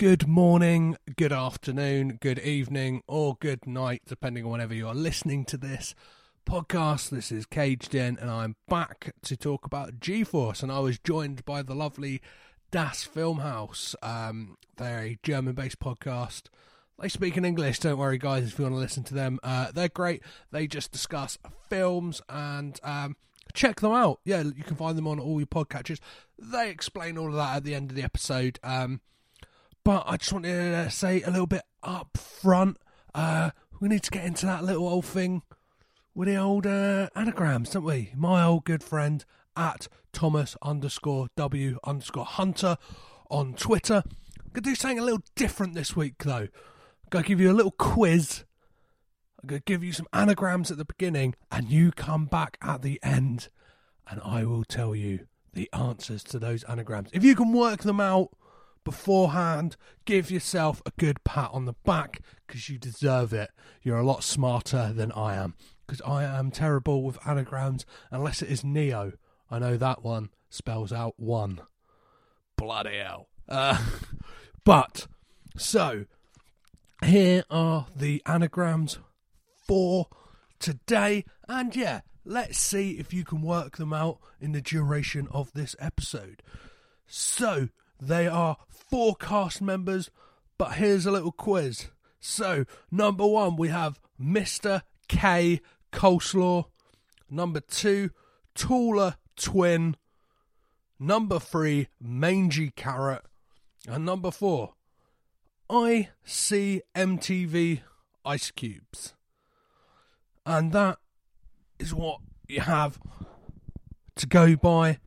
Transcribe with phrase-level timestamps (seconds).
[0.00, 5.44] Good morning, good afternoon, good evening, or good night, depending on whenever you are listening
[5.44, 5.94] to this
[6.46, 7.10] podcast.
[7.10, 10.62] This is Caged In, and I'm back to talk about G Force.
[10.62, 12.22] And I was joined by the lovely
[12.70, 13.94] Das Filmhaus.
[14.02, 16.44] Um, they're a German based podcast.
[16.98, 19.38] They speak in English, don't worry, guys, if you want to listen to them.
[19.42, 20.22] Uh, they're great.
[20.50, 21.36] They just discuss
[21.68, 23.16] films and um,
[23.52, 24.20] check them out.
[24.24, 26.00] Yeah, you can find them on all your podcatchers.
[26.38, 28.58] They explain all of that at the end of the episode.
[28.64, 29.02] Um,
[29.84, 32.78] but I just wanted to say a little bit up front.
[33.14, 33.50] Uh,
[33.80, 35.42] we need to get into that little old thing
[36.14, 38.12] with the old uh, anagrams, don't we?
[38.14, 39.24] My old good friend
[39.56, 42.76] at Thomas underscore W underscore Hunter
[43.30, 44.02] on Twitter.
[44.04, 46.48] I'm going to do something a little different this week, though.
[46.48, 48.44] I'm going to give you a little quiz.
[49.42, 52.82] I'm going to give you some anagrams at the beginning, and you come back at
[52.82, 53.48] the end,
[54.08, 57.10] and I will tell you the answers to those anagrams.
[57.12, 58.30] If you can work them out
[58.84, 63.50] beforehand, give yourself a good pat on the back because you deserve it.
[63.82, 65.54] You're a lot smarter than I am
[65.86, 69.12] because I am terrible with anagrams unless it is Neo.
[69.50, 71.60] I know that one spells out one.
[72.56, 73.28] Bloody hell.
[73.48, 73.78] Uh,
[74.64, 75.06] but,
[75.56, 76.04] so,
[77.04, 78.98] here are the anagrams
[79.66, 80.06] for
[80.58, 81.24] today.
[81.48, 85.74] And yeah, let's see if you can work them out in the duration of this
[85.80, 86.42] episode.
[87.06, 87.68] So,
[88.00, 90.10] they are four cast members,
[90.58, 91.88] but here's a little quiz.
[92.20, 94.82] So, number one, we have Mr.
[95.08, 95.60] K
[95.92, 96.66] Coleslaw.
[97.30, 98.10] Number two,
[98.54, 99.96] Taller Twin.
[100.98, 103.22] Number three, Mangy Carrot.
[103.88, 104.74] And number four,
[105.70, 107.80] I see MTV
[108.24, 109.14] Ice Cubes.
[110.44, 110.98] And that
[111.78, 112.98] is what you have
[114.16, 114.98] to go by.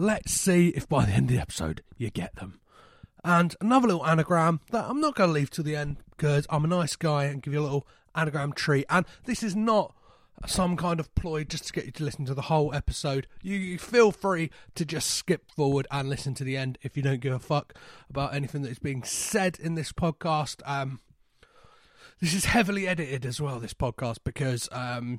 [0.00, 2.60] Let's see if by the end of the episode you get them.
[3.24, 6.64] And another little anagram that I'm not going to leave to the end because I'm
[6.64, 8.84] a nice guy and give you a little anagram tree.
[8.88, 9.96] And this is not
[10.46, 13.26] some kind of ploy just to get you to listen to the whole episode.
[13.42, 17.02] You, you, feel free to just skip forward and listen to the end if you
[17.02, 17.74] don't give a fuck
[18.08, 20.62] about anything that is being said in this podcast.
[20.64, 21.00] Um,
[22.20, 25.18] this is heavily edited as well, this podcast, because um,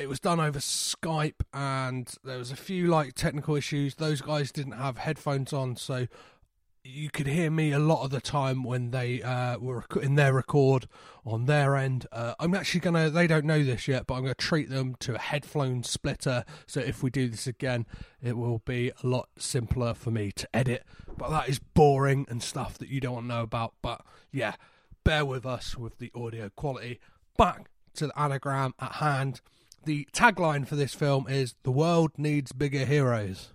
[0.00, 3.96] it was done over Skype and there was a few like technical issues.
[3.96, 6.06] Those guys didn't have headphones on, so
[6.82, 10.32] you could hear me a lot of the time when they uh, were in their
[10.32, 10.88] record
[11.26, 12.06] on their end.
[12.10, 13.10] Uh, I'm actually gonna.
[13.10, 16.44] They don't know this yet, but I'm gonna treat them to a headphone splitter.
[16.66, 17.84] So if we do this again,
[18.22, 20.84] it will be a lot simpler for me to edit.
[21.14, 23.74] But that is boring and stuff that you don't want to know about.
[23.82, 24.00] But
[24.32, 24.54] yeah,
[25.04, 26.98] bear with us with the audio quality.
[27.36, 29.42] Back to the anagram at hand.
[29.84, 33.54] The tagline for this film is "The world needs bigger heroes."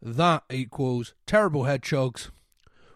[0.00, 2.30] That equals terrible hedgehogs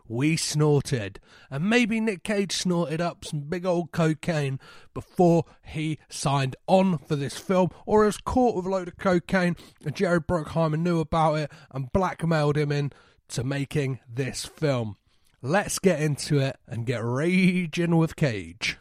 [0.08, 1.18] we snorted.
[1.50, 4.60] And maybe Nick Cage snorted up some big old cocaine
[4.94, 9.56] before he signed on for this film, or was caught with a load of cocaine
[9.84, 14.96] and Jerry Bruckheimer knew about it and blackmailed him into making this film.
[15.40, 18.78] Let's get into it and get raging with Cage.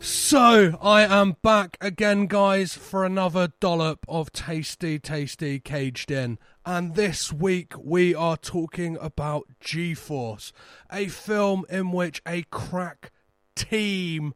[0.00, 6.38] So, I am back again, guys, for another dollop of tasty, tasty caged in.
[6.64, 10.52] And this week we are talking about G Force,
[10.92, 13.10] a film in which a crack
[13.56, 14.34] team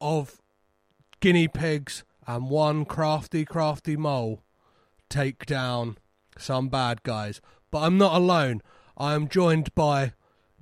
[0.00, 0.40] of
[1.18, 4.42] guinea pigs and one crafty, crafty mole
[5.08, 5.98] take down
[6.38, 7.40] some bad guys.
[7.72, 8.62] But I'm not alone.
[8.96, 10.12] I am joined by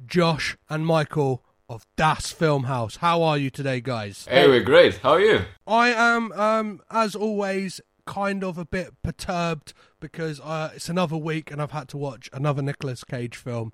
[0.07, 2.99] Josh and Michael of Das Filmhaus.
[2.99, 4.27] How are you today, guys?
[4.29, 4.99] Hey, we're great.
[4.99, 5.41] How are you?
[5.67, 11.51] I am, um, as always, kind of a bit perturbed because uh, it's another week
[11.51, 13.73] and I've had to watch another Nicolas Cage film,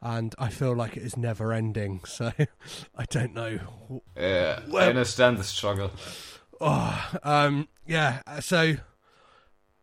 [0.00, 2.00] and I feel like it is never ending.
[2.06, 2.30] So
[2.96, 3.58] I don't know.
[4.16, 5.90] Yeah, Well- I understand the struggle.
[6.60, 8.20] Oh, um, yeah.
[8.40, 8.76] So,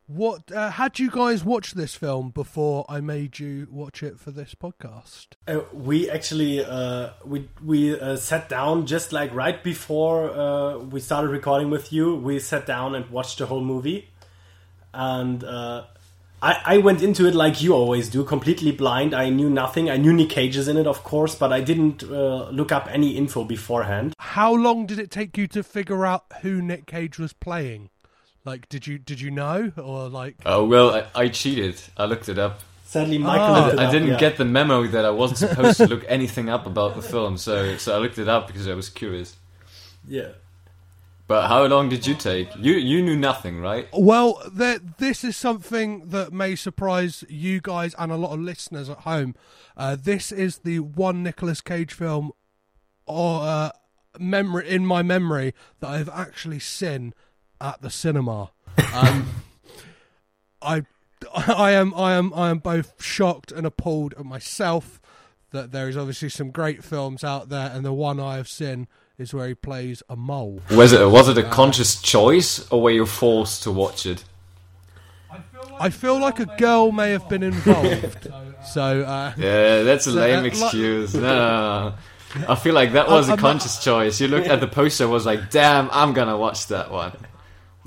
[0.08, 4.32] what uh, had you guys watched this film before I made you watch it for
[4.32, 5.28] this podcast?
[5.48, 11.02] Uh, we actually uh, we we uh, sat down just like right before uh, we
[11.02, 12.16] started recording with you.
[12.16, 14.10] We sat down and watched the whole movie,
[14.94, 15.84] and uh,
[16.42, 19.14] I I went into it like you always do, completely blind.
[19.14, 19.90] I knew nothing.
[19.90, 22.88] I knew Nick Cage is in it, of course, but I didn't uh, look up
[22.90, 24.14] any info beforehand.
[24.20, 27.90] How long did it take you to figure out who Nick Cage was playing?
[28.48, 30.38] Like, did you did you know or like?
[30.46, 31.82] Oh well, I, I cheated.
[31.98, 32.62] I looked it up.
[32.86, 33.46] Sadly, Michael.
[33.46, 33.66] Ah.
[33.66, 34.18] looked it I up, didn't yeah.
[34.18, 37.76] get the memo that I wasn't supposed to look anything up about the film, so
[37.76, 39.36] so I looked it up because I was curious.
[40.08, 40.30] Yeah.
[41.28, 42.48] But how long did you take?
[42.58, 43.90] You you knew nothing, right?
[43.92, 48.90] Well, th- this is something that may surprise you guys and a lot of listeners
[48.90, 49.36] at home.
[49.76, 52.32] Uh, this is the one Nicolas Cage film,
[53.06, 53.72] or uh,
[54.18, 57.14] memory in my memory that I've actually seen
[57.62, 58.52] at the cinema.
[58.94, 59.28] Um,
[60.62, 60.84] I,
[61.36, 65.00] I am, I am, I am both shocked and appalled at myself
[65.52, 68.88] that there is obviously some great films out there, and the one I have seen
[69.18, 70.62] is where he plays a mole.
[70.70, 74.24] Was it was it a conscious choice or were you forced to watch it?
[75.80, 78.28] I feel like a girl may have been involved.
[78.74, 81.14] so, uh, Yeah, that's a So, lame uh, li- excuse.
[81.16, 81.94] No, no.
[82.48, 84.20] I feel like that was I- a I'm- conscious choice.
[84.22, 87.14] You looked at the poster, and was like, "Damn, I'm gonna watch that one.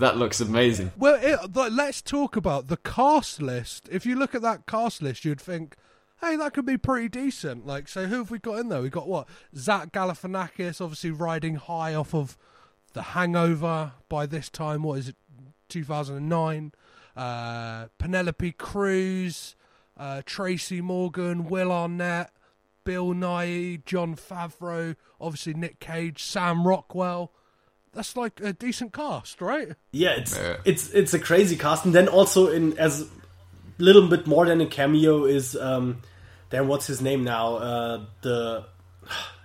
[0.00, 3.88] That looks amazing." well, it, like, let's talk about the cast list.
[3.90, 5.76] If you look at that cast list, you'd think,
[6.20, 7.66] hey, that could be pretty decent.
[7.66, 8.82] Like, so who have we got in there?
[8.82, 9.28] We got what?
[9.56, 12.36] Zach Galifianakis, obviously riding high off of
[12.92, 14.82] The Hangover by this time.
[14.82, 15.16] What is it?
[15.70, 16.72] 2009.
[17.16, 19.56] Uh, Penelope Cruz,
[19.96, 22.30] uh, Tracy Morgan, Will Arnett,
[22.84, 27.32] Bill Nighy, Jon Favreau, obviously Nick Cage, Sam Rockwell.
[27.92, 29.68] That's like a decent cast, right?
[29.92, 30.56] Yeah, it's Yeah.
[30.64, 33.08] it's it's a crazy cast, and then also in as
[33.78, 36.02] little bit more than a cameo is um,
[36.50, 37.56] then what's his name now?
[37.56, 38.64] Uh, the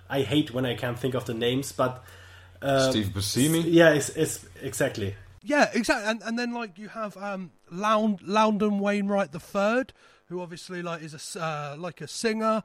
[0.08, 2.04] I hate when I can't think of the names, but
[2.62, 3.64] uh, Steve Buscemi.
[3.66, 5.14] yeah, it's, it's exactly.
[5.42, 6.08] Yeah, exactly.
[6.10, 9.92] And and then like you have um Lound Loudon Wainwright the third,
[10.28, 12.62] who obviously like is a uh, like a singer,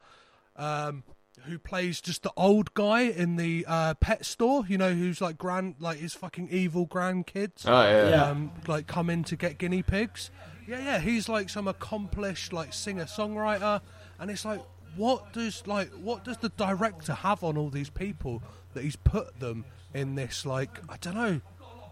[0.56, 1.04] um,
[1.46, 4.64] who plays just the old guy in the uh, pet store.
[4.68, 7.64] You know, who's like grand like his fucking evil grandkids.
[7.66, 8.10] Oh yeah.
[8.10, 8.26] Yeah.
[8.26, 10.32] Um, like come in to get guinea pigs.
[10.68, 13.82] Yeah, yeah, he's like some accomplished like singer songwriter,
[14.20, 14.62] and it's like,
[14.96, 18.42] what does like what does the director have on all these people
[18.74, 21.42] that he's put them in this like I don't know.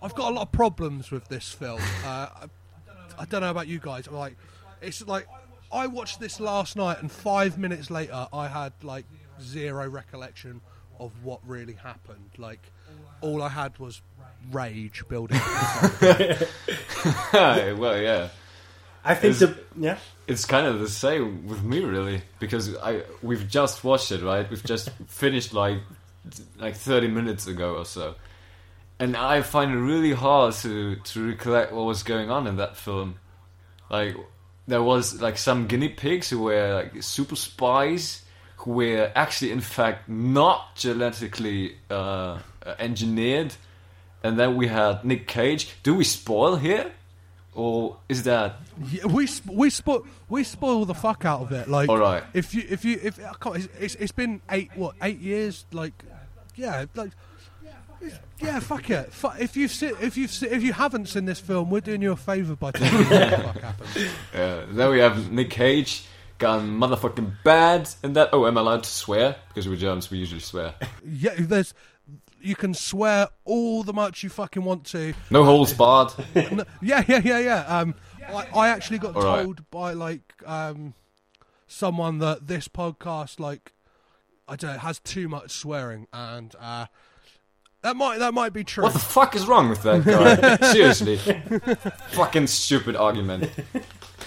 [0.02, 1.81] I've got a lot of problems with this film.
[2.06, 2.45] Uh, I,
[3.18, 4.07] I don't know about you guys.
[4.07, 4.38] I'm like,
[4.81, 5.28] it's like
[5.72, 9.06] I watched this last night, and five minutes later, I had like
[9.41, 10.62] zero recollection
[11.00, 12.30] of what really happened.
[12.38, 12.62] Like,
[13.21, 14.01] all I had was
[14.51, 15.39] rage building.
[15.44, 16.01] up.
[17.33, 18.30] well, yeah.
[19.03, 19.97] I think Is- the yeah
[20.27, 24.50] It's kind of the same with me, really, because I we've just watched it, right?
[24.50, 25.80] We've just finished like
[26.57, 28.15] like thirty minutes ago or so,
[29.00, 32.75] and I find it really hard to to recollect what was going on in that
[32.75, 33.15] film.
[33.89, 34.18] Like
[34.68, 38.23] there was like some guinea pigs who were like super spies
[38.59, 42.39] who were actually, in fact, not genetically uh,
[42.78, 43.56] engineered,
[44.23, 45.75] and then we had Nick Cage.
[45.83, 46.92] Do we spoil here?
[47.56, 48.59] Or is that
[48.92, 51.68] Yeah, we sp- we spoil we spoil the fuck out of it.
[51.68, 52.23] Like, All right.
[52.33, 55.66] if you if you if I can't, it's, it's it's been eight what eight years.
[55.71, 55.94] Like,
[56.56, 57.11] yeah, like.
[58.42, 59.11] Yeah, fuck it.
[59.39, 62.56] If you've if you've if you haven't seen this film, we're doing you a favour
[62.56, 64.09] by telling you what the fuck happened.
[64.33, 66.06] Uh, then we have Nick Cage
[66.40, 68.30] gone motherfucking bad, and that.
[68.34, 69.36] Oh, am I allowed to swear?
[69.50, 70.74] Because we're Germans, we usually swear.
[71.06, 71.74] Yeah, there's
[72.42, 75.14] you can swear all the much you fucking want to.
[75.30, 76.12] No holds barred.
[76.52, 77.66] No, yeah, yeah, yeah, yeah.
[77.68, 77.96] Um,
[78.28, 79.44] I, I actually got All right.
[79.44, 80.94] told by like um
[81.68, 83.74] someone that this podcast like
[84.48, 86.88] I don't know has too much swearing, and uh,
[87.81, 88.84] that might that might be true.
[88.84, 90.72] What the fuck is wrong with that guy?
[90.74, 91.18] Seriously,
[92.12, 93.52] fucking stupid argument.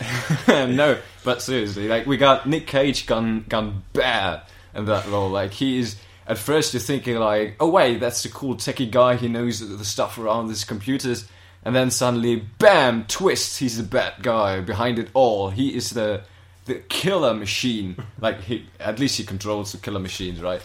[0.49, 4.43] no, but seriously, like we got Nick Cage gone gone bad
[4.75, 5.29] in that role.
[5.31, 5.97] Like he is.
[6.27, 9.17] At first, you're thinking like, "Oh wait, that's the cool techie guy.
[9.17, 11.27] He knows the- the stuff around his computers."
[11.65, 13.05] And then suddenly, bam!
[13.07, 13.59] Twist.
[13.59, 15.51] He's the bad guy behind it all.
[15.51, 16.23] He is the
[16.67, 17.97] the killer machine.
[18.21, 20.63] Like he, at least he controls the killer machines, right?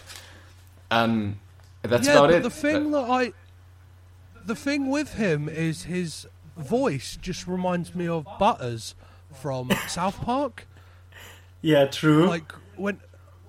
[0.90, 1.38] And
[1.82, 2.42] that's yeah, about but it.
[2.44, 3.32] the thing that I,
[4.46, 8.94] the thing with him is his voice just reminds me of Butters
[9.38, 10.66] from South Park.
[11.62, 12.26] Yeah, true.
[12.26, 13.00] Like when,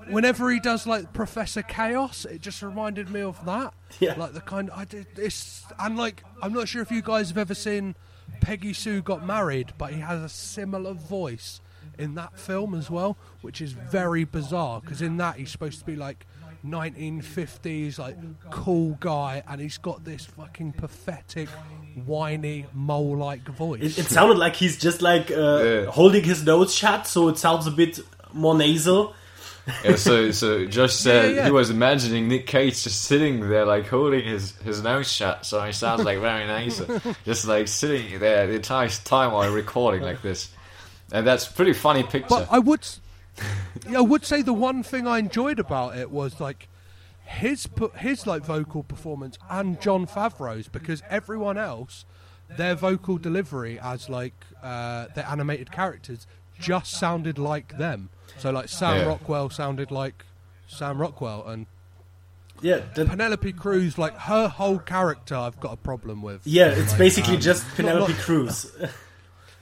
[0.07, 3.73] whenever he does like Professor Chaos, it just reminded me of that.
[3.99, 4.15] Yeah.
[4.17, 7.37] Like the kind I did this, and like I'm not sure if you guys have
[7.37, 7.95] ever seen
[8.41, 11.61] Peggy Sue got married, but he has a similar voice
[11.97, 15.85] in that film as well, which is very bizarre because in that he's supposed to
[15.85, 16.25] be like
[16.65, 18.17] 1950s like
[18.49, 21.49] cool guy and he's got this fucking pathetic
[22.05, 25.85] whiny mole like voice it, it sounded like he's just like uh, Yeah.
[25.85, 27.99] holding his nose shut, so it sounds a bit
[28.33, 29.13] more nasal.
[29.83, 31.45] Yeah, so so Josh said Yeah, yeah.
[31.45, 35.61] he was imagining Nick Cage just sitting there like holding his, his nose shut, so
[35.63, 36.81] he sounds like very nice,
[37.25, 40.49] just like sitting there the entire time while recording like this,
[41.11, 42.27] and that's a pretty funny picture.
[42.29, 43.08] But I would, s- yeah,
[43.95, 46.67] I would say the one thing I enjoyed about it was like
[47.25, 47.67] his
[47.97, 52.05] his like vocal performance and Jon Favreau's because everyone else,
[52.57, 54.33] their vocal delivery as like
[54.63, 56.27] uh, their animated characters
[56.59, 58.09] just sounded like them.
[58.37, 59.05] So like Sam Yeah.
[59.07, 60.25] Rockwell sounded like
[60.67, 61.65] Sam Rockwell, and
[62.61, 66.41] Yeah, that, Penelope Cruz, like her whole character, I've got a problem with.
[66.45, 68.71] yeah, it's Like, basically um, just Penelope not- Cruz.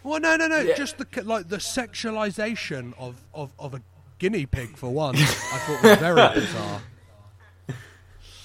[0.07, 0.73] Well, no, no, no.
[0.75, 3.81] Just the like the sexualization of, of, of a
[4.19, 5.15] guinea pig for one.
[5.17, 6.81] I thought was very bizarre.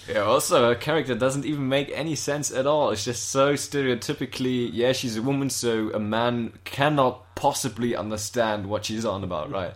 [0.09, 2.91] Yeah, also her character doesn't even make any sense at all.
[2.91, 8.85] It's just so stereotypically, yeah, she's a woman, so a man cannot possibly understand what
[8.87, 9.75] she's on about, right?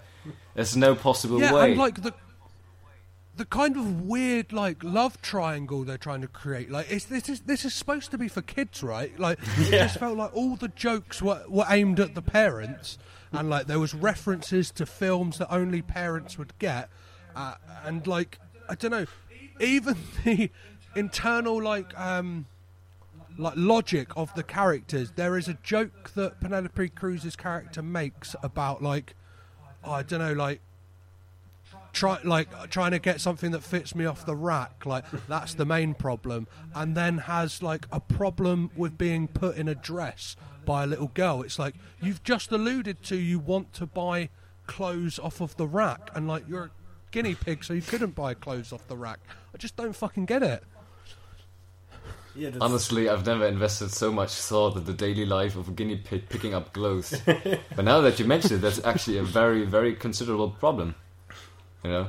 [0.55, 1.71] There's no possible Yeah, way.
[1.71, 2.12] and like the
[3.37, 6.71] the kind of weird like love triangle they're trying to create.
[6.71, 9.19] Like, it's, this is this is supposed to be for kids, right?
[9.19, 12.99] Like, it just felt like all the jokes were were aimed at the parents,
[13.33, 16.88] and like there was references to films that only parents would get,
[17.35, 18.38] uh, and like
[18.69, 19.07] I don't know,
[19.61, 20.50] even the
[20.95, 22.47] internal like um
[23.38, 25.12] like logic of the characters.
[25.14, 29.14] There is a joke that Penelope Cruz's character makes about like
[29.85, 30.61] I don't know, like
[31.97, 34.85] try like trying to get something that fits me off the rack.
[34.87, 39.67] Like that's the main problem, and then has like a problem with being put in
[39.67, 41.43] a dress by a little girl.
[41.43, 44.29] It's like you've just alluded to you want to buy
[44.67, 46.71] clothes off of the rack, and like you're a
[47.11, 49.19] guinea pig, so you couldn't buy clothes off the rack.
[49.55, 50.62] I just don't fucking get it.
[52.35, 55.97] yeah, Honestly, I've never invested so much thought in the daily life of a guinea
[55.97, 57.19] pig picking up clothes.
[57.25, 60.95] but now that you mention it, that's actually a very, very considerable problem.
[61.87, 62.09] You know?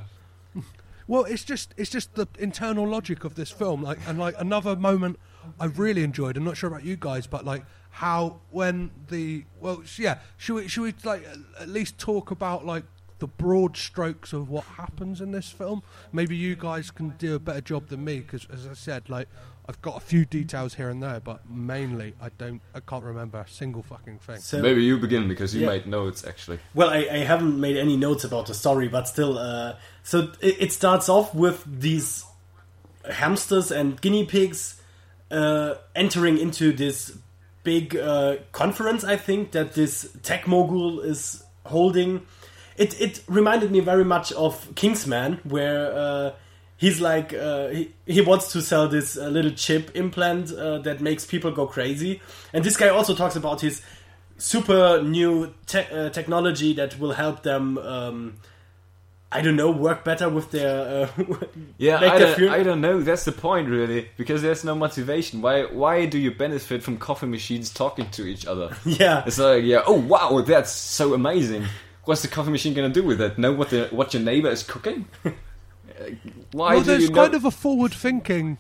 [1.08, 4.76] Well, it's just it's just the internal logic of this film, like and like another
[4.76, 5.18] moment
[5.60, 6.38] I really enjoyed.
[6.38, 10.68] I'm not sure about you guys, but like how when the well, yeah, should we
[10.68, 11.26] should we like
[11.60, 12.84] at least talk about like
[13.20, 15.82] the broad strokes of what happens in this film?
[16.12, 19.30] Maybe you guys can do a better job than me because, as I said, like
[19.70, 23.40] I've got a few details here and there, but mainly I don't, I can't remember
[23.40, 24.38] a single fucking thing.
[24.40, 25.68] so, Maybe you begin because you Yeah.
[25.68, 26.60] made notes actually.
[26.74, 30.56] Well, I, I haven't made any notes about the story, but still, uh, so it,
[30.62, 32.24] it starts off with these
[33.12, 34.82] hamsters and guinea pigs
[35.32, 37.18] uh, entering into this
[37.64, 39.04] big uh, conference.
[39.04, 42.22] I think that this tech mogul is holding.
[42.78, 46.32] It it reminded me very much of Kingsman, where uh,
[46.78, 51.02] he's like uh, he he wants to sell this uh, little chip implant uh, that
[51.02, 52.22] makes people go crazy,
[52.54, 53.82] and this guy also talks about his
[54.38, 57.78] super new te- uh, technology that will help them.
[57.78, 58.36] Um,
[59.30, 61.10] I don't know, work better with their.
[61.20, 61.36] Uh,
[61.78, 63.02] Yeah, make I their don't, feel- I don't know.
[63.02, 65.42] That's the point, really, because there's no motivation.
[65.42, 65.64] Why?
[65.66, 68.76] Why do you benefit from coffee machines talking to each other?
[68.86, 69.24] Yeah.
[69.28, 71.66] it's like, yeah, oh wow, that's so amazing.
[72.06, 73.38] What's the coffee machine gonna do with it?
[73.38, 75.08] Know what the what your neighbor is cooking?
[76.52, 77.16] Why well, do there's know?
[77.24, 78.58] kind of a forward thinking.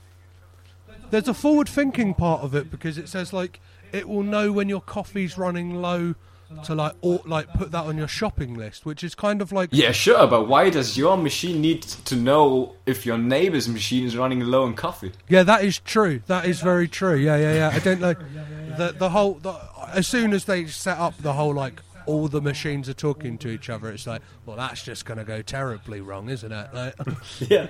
[1.10, 3.60] There's a forward thinking part of it because it says like
[3.92, 6.16] it will know when your coffee's running low
[6.64, 9.70] to like or like put that on your shopping list, which is kind of like
[9.72, 14.16] yeah, sure, but why does your machine need to know if your neighbor's machine is
[14.16, 15.12] running low on coffee?
[15.28, 16.22] Yeah, that is true.
[16.28, 17.16] That is very true.
[17.16, 17.72] Yeah, yeah, yeah.
[17.74, 18.14] I don't know
[18.78, 19.36] the the whole.
[19.36, 19.56] The,
[19.94, 23.50] as soon as they set up the whole like all the machines are talking to
[23.50, 26.74] each other, it's like, well, that's just going to go terribly wrong, isn't it?
[26.74, 26.96] Like,
[27.40, 27.68] yeah.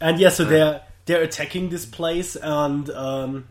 [0.00, 3.48] And yeah, so they're they're attacking this place, and um,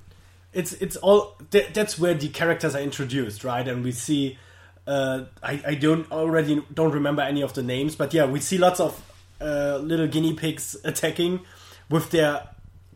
[0.53, 3.67] it's it's all th- that's where the characters are introduced, right?
[3.67, 4.37] And we see,
[4.85, 8.57] uh, I I don't already don't remember any of the names, but yeah, we see
[8.57, 9.01] lots of
[9.41, 11.41] uh, little guinea pigs attacking
[11.89, 12.47] with their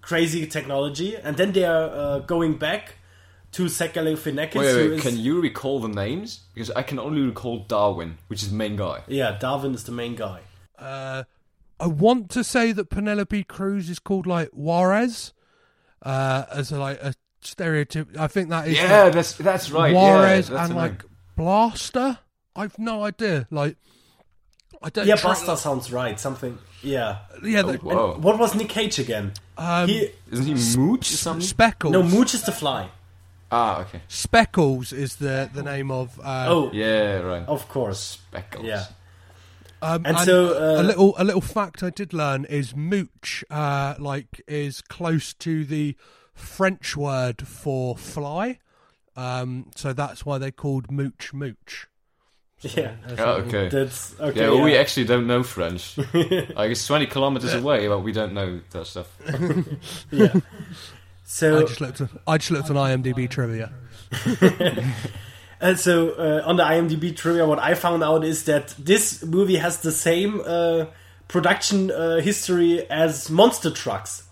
[0.01, 2.95] crazy technology, and then they are uh, going back
[3.53, 6.41] to Zach Galifianakis, Wait, who wait, is can you recall the names?
[6.53, 9.01] Because I can only recall Darwin, which is the main guy.
[9.07, 10.41] yeah, Darwin is the main guy.
[10.77, 11.23] uh,
[11.79, 15.33] I want to say that Penelope Cruz is called like Juarez,
[16.03, 18.09] uh, as a, like a stereotype.
[18.19, 19.93] I think that is Yeah, like, that's that's right.
[19.93, 20.91] Juarez yeah, that's and the name.
[20.93, 21.03] like
[21.37, 22.19] Blaster.
[22.55, 23.47] I've no idea.
[23.49, 23.77] Like,
[24.81, 25.07] I don't.
[25.07, 26.19] Yeah, try- Buster sounds right.
[26.19, 26.57] Something.
[26.83, 27.19] Yeah.
[27.43, 28.17] Yeah, Oh, the, whoa.
[28.19, 29.31] What was Nick Cage again?
[29.57, 31.45] um, he Isn't he Mooch or something?
[31.47, 31.93] Speckles.
[31.93, 32.89] no Mooch is the fly.
[33.51, 34.01] Ah, okay.
[34.07, 36.19] Speckles is the the name of.
[36.19, 37.47] Uh, Oh, Yeah, right.
[37.47, 37.99] of course.
[38.31, 38.65] Speckles.
[38.65, 38.85] Yeah.
[39.81, 43.95] Um, And so, uh, a little a little fact I did learn is mooch, uh,
[43.97, 45.95] like is close to the
[46.33, 48.59] French word for fly.
[49.15, 51.87] Um, so that's why they called mooch mooch.
[52.61, 52.95] Yeah.
[53.17, 53.69] Oh, okay.
[53.69, 54.41] That's okay.
[54.41, 55.97] yeah, well, we actually don't know French.
[56.13, 59.07] like it's twenty kilometers away, but we don't know that stuff.
[60.11, 60.33] yeah.
[61.29, 62.01] I So, just looked.
[62.27, 63.71] I just looked on IMDb trivia.
[65.61, 69.57] and so uh, on the IMDb trivia, what I found out is that this movie
[69.57, 70.85] has the same uh,
[71.27, 74.23] production uh, history as Monster Trucks,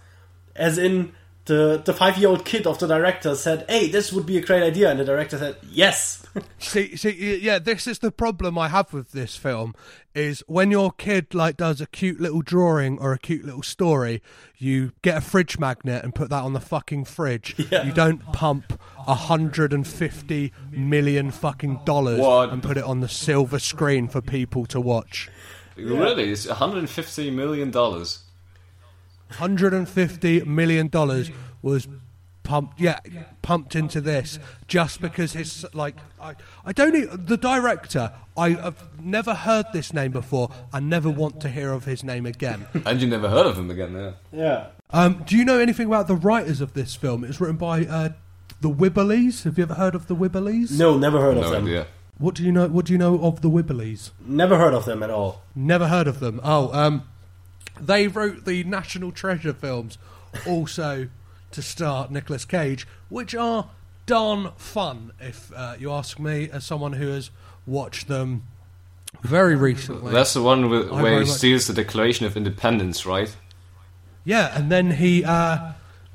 [0.55, 1.11] as in
[1.45, 4.41] the the five year old kid of the director said, "Hey, this would be a
[4.41, 6.25] great idea," and the director said, "Yes."
[6.59, 9.75] See, see, yeah, this is the problem I have with this film
[10.15, 14.21] is when your kid like does a cute little drawing or a cute little story,
[14.57, 17.55] you get a fridge magnet and put that on the fucking fridge.
[17.71, 17.83] Yeah.
[17.83, 22.49] You don't pump a hundred and fifty million fucking dollars What?
[22.49, 25.29] and put it on the silver screen for people to watch.
[25.75, 28.23] Really, it's 150 million dollars.
[29.31, 31.29] Hundred and fifty million dollars
[31.61, 31.87] was
[32.47, 32.99] pumped, yeah,
[33.41, 36.33] pumped into this just because his like I,
[36.65, 38.13] I don't e the director.
[38.37, 40.49] I have never heard this name before.
[40.71, 42.67] I never want to hear of his name again.
[42.85, 44.11] And you never heard of him again, yeah?
[44.31, 44.67] Yeah.
[44.91, 47.23] Um, do you know anything about the writers of this film?
[47.25, 48.09] It's written by uh,
[48.61, 49.43] the Wibberleys.
[49.43, 50.71] Have you ever heard of the Wibberleys?
[50.79, 51.65] No, never heard of No them.
[51.65, 51.87] idea.
[52.17, 52.67] What do you know?
[52.67, 54.11] What do you know of the Wibberleys?
[54.25, 55.41] Never heard of them at all.
[55.53, 56.39] Never heard of them.
[56.43, 57.03] Oh, um,
[57.79, 59.97] they wrote the National Treasure films,
[60.47, 61.09] also
[61.51, 63.69] to star Nicolas Cage, which are
[64.05, 67.29] darn fun, if uh, you ask me, as someone who has
[67.65, 68.43] watched them
[69.21, 70.11] very recently.
[70.11, 73.35] That's the one with, where he steals the Declaration of Independence, right?
[74.27, 75.71] yeah, and then he uh,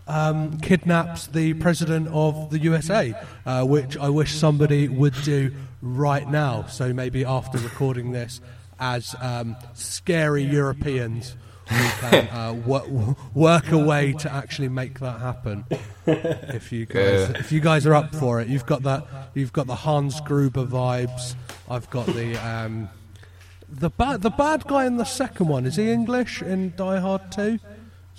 [0.06, 3.14] um, kidnaps the president of the USA,
[3.46, 6.66] uh, which I wish somebody would do right now.
[6.66, 8.42] So maybe after recording this,
[8.78, 11.36] as um, scary Europeans,
[11.70, 15.64] we can uh, wo- work a way to actually make that happen.
[16.06, 17.38] If you guys, Yeah.
[17.38, 19.06] if you guys are up for it, you've got that.
[19.34, 21.34] You've got the Hans Gruber vibes.
[21.70, 22.36] I've got the.
[22.36, 22.88] Um,
[23.74, 27.32] the bad, the bad guy in the second one is he English in Die Hard
[27.32, 27.58] Two?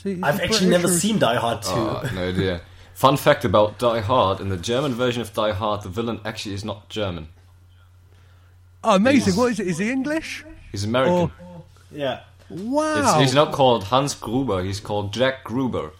[0.04, 1.70] He- I've actually never seen Die Hard 2.
[1.72, 2.62] Oh, no idea.
[2.96, 6.56] Fun fact about Die Hard: in the German version of Die Hard, the villain actually
[6.56, 7.28] is not German.
[8.84, 9.26] Oh, amazing!
[9.34, 9.68] He's- What is it?
[9.68, 10.44] Is he English?
[10.72, 11.14] He's American.
[11.16, 11.32] Or
[11.92, 12.22] yeah.
[12.54, 14.64] Wow, It's, he's not called Hans Gruber.
[14.64, 15.92] He's called Jack Gruber.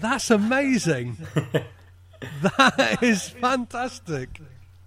[0.00, 1.16] that's amazing.
[2.42, 4.40] that is fantastic.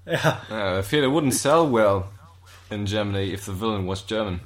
[0.06, 2.12] Uh, I feel it wouldn't sell well
[2.72, 4.42] in Germany if the villain was German.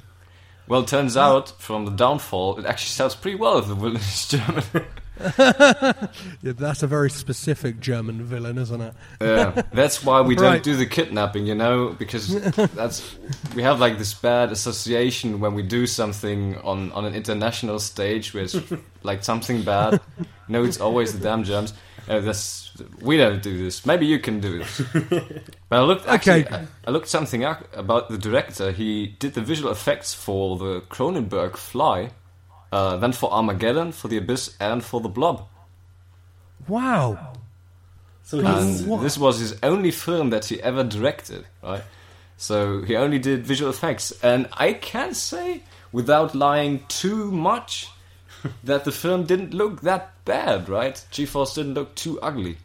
[0.67, 3.97] Well, it turns out from the downfall, it actually sells pretty well if the villain
[3.97, 4.63] is German.
[6.43, 8.93] Yeah, that's a very specific German villain, isn't it?
[9.19, 12.33] Yeah, that's why we don't do the kidnapping, you know, because
[12.73, 13.15] that's
[13.55, 18.33] we have like this bad association when we do something on on an international stage
[18.33, 19.99] with like something bad.
[20.47, 21.73] No, it's always the damn Germans.
[22.09, 23.85] Uh, that's we don't do this.
[23.85, 24.81] Maybe you can do this.
[25.69, 26.55] But I looked actually, Okay.
[26.55, 28.71] I, I looked something up about the director.
[28.71, 32.09] He did the visual effects for the Cronenberg Fly,
[32.71, 35.47] uh, then for Armageddon, for The Abyss, and for The Blob.
[36.67, 37.33] Wow.
[38.23, 41.83] So And this was his only film that he ever directed, right?
[42.37, 44.13] So he only did visual effects.
[44.23, 47.89] And I can say, without lying too much,
[48.63, 51.03] that the film didn't look that bad, right?
[51.11, 52.57] G-Force didn't look too ugly.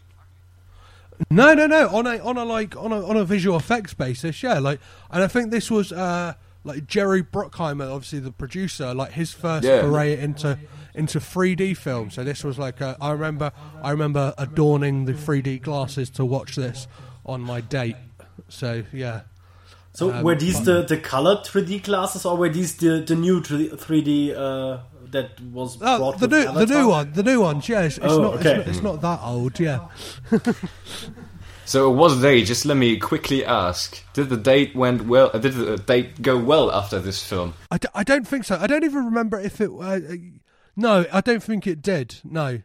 [1.31, 1.89] No, no, no.
[1.89, 4.59] On a on a like on a on a visual effects basis, yeah.
[4.59, 6.35] Like, and I think this was uh
[6.67, 9.83] like Jerry Bruckheimer, obviously the producer, like his first Yeah.
[9.83, 10.59] foray into
[10.95, 12.11] into 3D film.
[12.11, 13.53] So this was like a, I remember
[13.83, 16.89] I remember adorning the 3D glasses to watch this
[17.25, 17.97] on my date.
[18.49, 19.23] So yeah.
[19.93, 23.41] so um, were these the, the colored 3D glasses or were these the, the new
[23.41, 24.79] 3D uh,
[25.13, 27.69] that was Oh, brought the with new, the new one, the new ones.
[27.69, 28.57] Yeah, it's, it's Oh, not, okay.
[28.57, 29.61] it's not, it's not that old.
[29.61, 29.87] Yeah.
[31.67, 32.43] So it was they.
[32.43, 35.31] Just let me quickly ask: Did the date went well?
[35.35, 37.55] uh, Did the date go well after this film?
[37.71, 38.57] I, d- I don't think so.
[38.61, 39.71] I don't even remember if it.
[39.71, 39.99] Uh, uh,
[40.77, 42.17] no, I don't think it did.
[42.25, 42.61] No,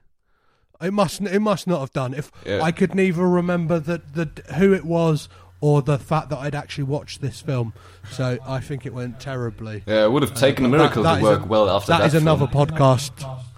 [0.81, 1.19] it must.
[1.21, 2.13] It must not have done.
[2.13, 2.61] If Yeah.
[2.61, 5.27] I could neither remember the, the who it was
[5.61, 7.73] or the fact that I'd actually watched this film,
[8.11, 9.83] so I think it went terribly.
[9.85, 11.99] Yeah, it would have taken a miracle that- that to work a- well after that.
[11.99, 12.23] That is film.
[12.23, 13.11] another podcast.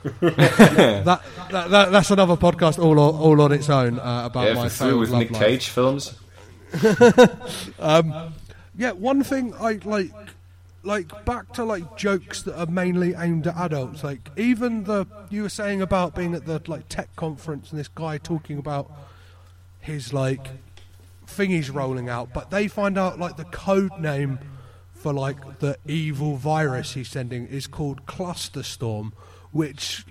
[0.03, 4.53] That, that, that that's another podcast all on, all on its own uh, about Yeah,
[4.55, 5.41] my through with Nick life.
[5.41, 6.19] Cage films.
[8.75, 10.11] Yeah, one thing I like,
[10.83, 14.03] like back to like jokes that are mainly aimed at adults.
[14.03, 17.87] Like even the you were saying about being at the like tech conference and this
[17.87, 18.91] guy talking about
[19.79, 20.47] his like
[21.27, 24.39] thingies rolling out, but they find out like the code name
[24.93, 29.13] for like the evil virus he's sending is called Cluster Storm,
[29.53, 30.05] which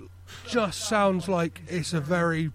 [0.47, 2.51] just sounds like it's a very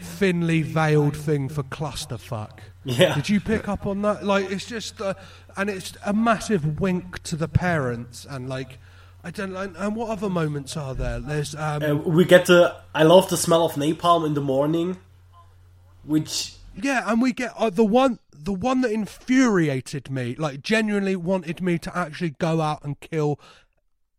[0.00, 2.58] thinly veiled thing for clusterfuck.
[2.84, 3.14] Yeah.
[3.14, 4.24] Did you pick up on that?
[4.24, 5.14] Like, it's just, uh,
[5.56, 8.78] and it's a massive wink to the parents, and like,
[9.24, 9.54] I don't.
[9.54, 11.20] And, and what other moments are there?
[11.20, 14.96] There's, um, Uh, we get the I love the smell of napalm in the morning,
[16.04, 21.16] which yeah, and we get uh, the one, the one that infuriated me, like genuinely
[21.16, 23.40] wanted me to actually go out and kill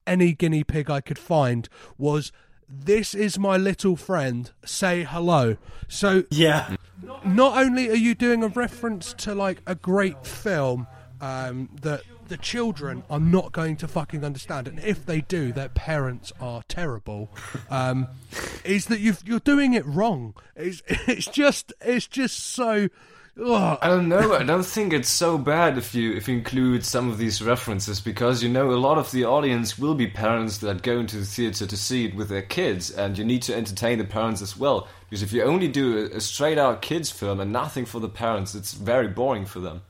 [0.10, 2.32] any guinea pig I could find was.
[2.72, 4.52] This is my little friend.
[4.64, 5.58] Say hello.
[5.88, 6.76] So yeah
[7.24, 10.88] not only are you doing a reference to like a great film
[11.22, 15.70] um, that the children are not going to fucking understand, and if they do, their
[15.70, 17.32] parents are terrible.
[17.70, 18.08] Um,
[18.64, 20.36] is that you've, you're doing it wrong?
[20.56, 22.90] It's it's just it's just so.
[23.42, 23.78] Ugh.
[23.82, 24.34] I don't know.
[24.34, 28.02] I don't think it's so bad if you if you include some of these references
[28.02, 31.26] because you know a lot of the audience will be parents that go into the
[31.26, 34.58] theater to see it with their kids, and you need to entertain the parents as
[34.58, 34.88] well.
[35.10, 38.10] Because if you only do a, a straight out kids film and nothing for the
[38.10, 39.82] parents, it's very boring for them.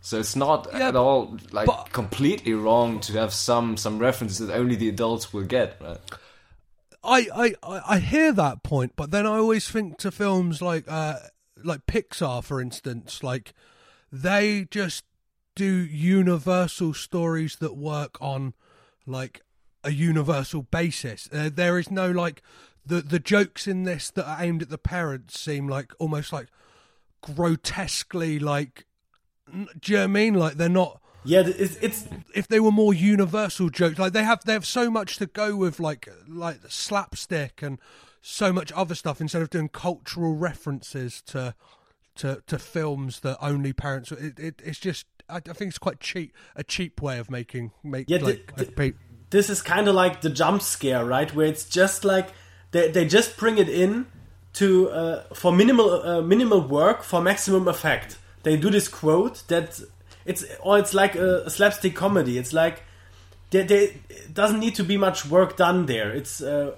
[0.00, 4.46] So it's not Yeah, at all like but- completely wrong to have some some references
[4.48, 5.76] that only the adults will get.
[5.80, 5.98] Right?
[7.04, 10.84] I, I, I I hear that point, but then I always think to films like
[10.88, 11.16] uh,
[11.64, 13.52] like Pixar, for instance, like
[14.10, 15.04] they just
[15.54, 18.54] do universal stories that work on
[19.06, 19.42] like
[19.84, 21.28] a universal basis.
[21.32, 22.42] Uh, there is no like
[22.84, 26.48] the the jokes in this that are aimed at the parents seem like almost like
[27.20, 28.86] grotesquely like.
[29.50, 30.34] Do you know what I mean?
[30.34, 34.44] Like they're not yeah it's, it's if they were more universal jokes like they have
[34.44, 37.78] they have so much to go with like like slapstick and
[38.22, 41.54] so much other stuff instead of doing cultural references to
[42.14, 45.98] to to films that only parents it, it it's just I, I think it's quite
[46.00, 48.92] cheap a cheap way of making make Yeah, like the- pe-
[49.30, 51.34] this is kind of like the jump scare, right?
[51.34, 52.28] Where it's just like
[52.70, 54.06] they they just bring it in
[54.54, 58.18] to uh, for minimal uh, minimal work for maximum effect.
[58.42, 59.80] They do this quote that
[60.26, 62.36] it's or it's like a, a slapstick comedy.
[62.38, 62.82] It's like
[63.50, 66.10] there, they it doesn't need to be much work done there.
[66.12, 66.76] It's uh,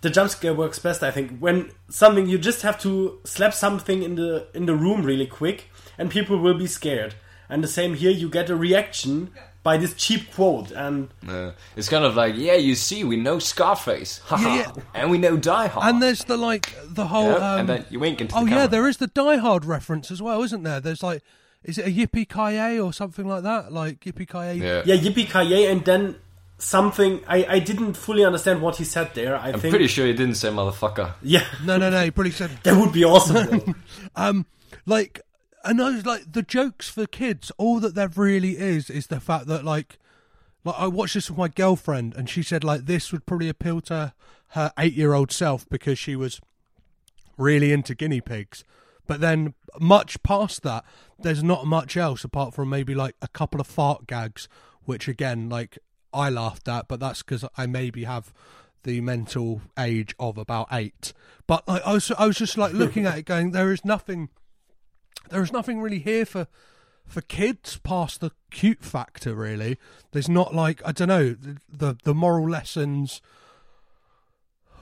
[0.00, 4.02] the jump scare works best, I think, when something you just have to slap something
[4.02, 7.14] in the in the room really quick, and people will be scared.
[7.50, 9.30] And the same here, you get a reaction
[9.62, 13.38] by this cheap quote, and Uh, it's kind of like, yeah, you see, we know
[13.38, 14.82] Scarface, haha, Yeah, yeah.
[14.94, 17.84] and we know Die Hard, and there's the like the whole Yeah, um, and then
[17.90, 20.62] you wink into oh the yeah there is the Die Hard reference as well isn't
[20.62, 21.22] there there's like
[21.64, 24.82] is it a yippee ki or something like that like yippee ki yeah.
[24.86, 26.16] yeah, yippee ki and then
[26.58, 27.20] something.
[27.26, 29.36] I, I didn't fully understand what he said there.
[29.36, 29.72] I I'm think.
[29.72, 31.14] pretty sure he didn't say motherfucker.
[31.22, 33.46] Yeah, no no no he probably said that would be awesome.
[33.48, 33.74] though.
[34.16, 34.46] Um,
[34.86, 35.20] like
[35.64, 39.46] and those like the jokes for kids all that there really is is the fact
[39.46, 39.98] that like
[40.64, 43.80] like i watched this with my girlfriend and she said like this would probably appeal
[43.80, 44.12] to
[44.50, 46.40] her eight year old self because she was
[47.36, 48.64] really into guinea pigs
[49.06, 50.84] but then much past that
[51.18, 54.48] there's not much else apart from maybe like a couple of fart gags
[54.84, 55.78] which again like
[56.12, 58.32] i laughed at but that's because i maybe have
[58.84, 61.12] the mental age of about eight.
[61.46, 64.28] But like, i was i was just like looking at it going there is nothing
[65.30, 66.46] there is nothing really here for
[67.06, 69.78] for kids past the cute factor really.
[70.12, 73.20] There's not like i don't know the the, the moral lessons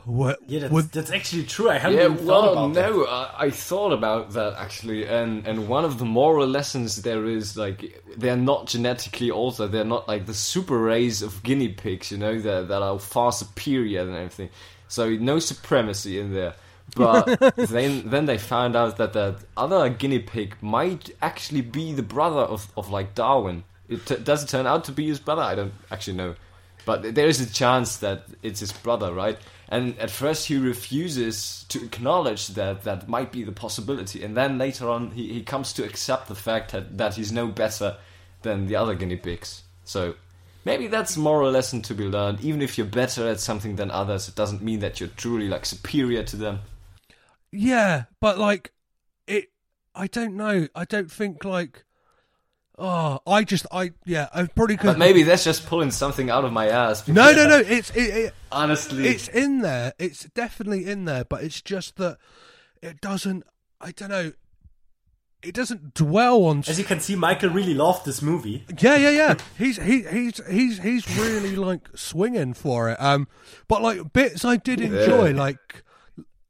[0.06, 1.68] were, yeah, that's, were- that's actually true.
[1.68, 2.90] I hadn't Yeah, even thought well, about that.
[2.90, 7.26] no, I, I thought about that actually, and and one of the moral lessons there
[7.26, 9.72] is like they're not genetically altered.
[9.72, 13.32] They're not like the super race of guinea pigs, you know, that that are far
[13.32, 14.50] superior than everything.
[14.88, 16.54] So no supremacy in there.
[16.94, 22.04] But then then they found out that that other guinea pig might actually be the
[22.04, 23.64] brother of of like Darwin.
[23.88, 25.42] It t- does it turn out to be his brother?
[25.42, 26.36] I don't actually know.
[26.87, 29.37] But there is a chance that it's his brother, right?
[29.68, 34.22] And at first he refuses to acknowledge that that might be the possibility.
[34.25, 37.49] And then later on he, he comes to accept the fact that, that he's no
[37.49, 37.96] better
[38.42, 39.64] than the other guinea pigs.
[39.85, 40.14] So
[40.64, 42.40] maybe that's a moral lesson to be learned.
[42.40, 45.66] Even if you're better at something than others, it doesn't mean that you're truly like
[45.66, 46.61] superior to them.
[47.53, 48.72] yeah but like
[49.27, 49.51] it
[49.94, 51.85] i don't know i don't think like
[52.78, 54.88] Oh, I just, I yeah, I probably could.
[54.88, 57.08] But maybe that's just pulling something out of my ass.
[57.08, 57.58] No, no, no.
[57.58, 59.94] It's it, it, Honestly, it's in there.
[59.98, 62.18] It's definitely in there, but it's just that
[62.82, 63.44] it doesn't.
[63.80, 64.32] I don't know.
[65.42, 66.64] It doesn't dwell on.
[66.66, 68.64] As you can see, Michael really loved this movie.
[68.78, 69.34] Yeah, yeah, yeah.
[69.56, 73.00] He's he he's he's he's really like swinging for it.
[73.00, 73.26] Um,
[73.68, 75.82] but like bits I did enjoy, like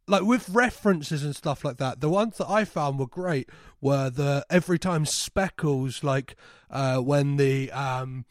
[0.09, 2.01] like with references and stuff like that.
[2.01, 3.49] The ones that I found were great
[3.81, 6.37] were the every time Speckles, like
[6.71, 8.25] uh, when the um,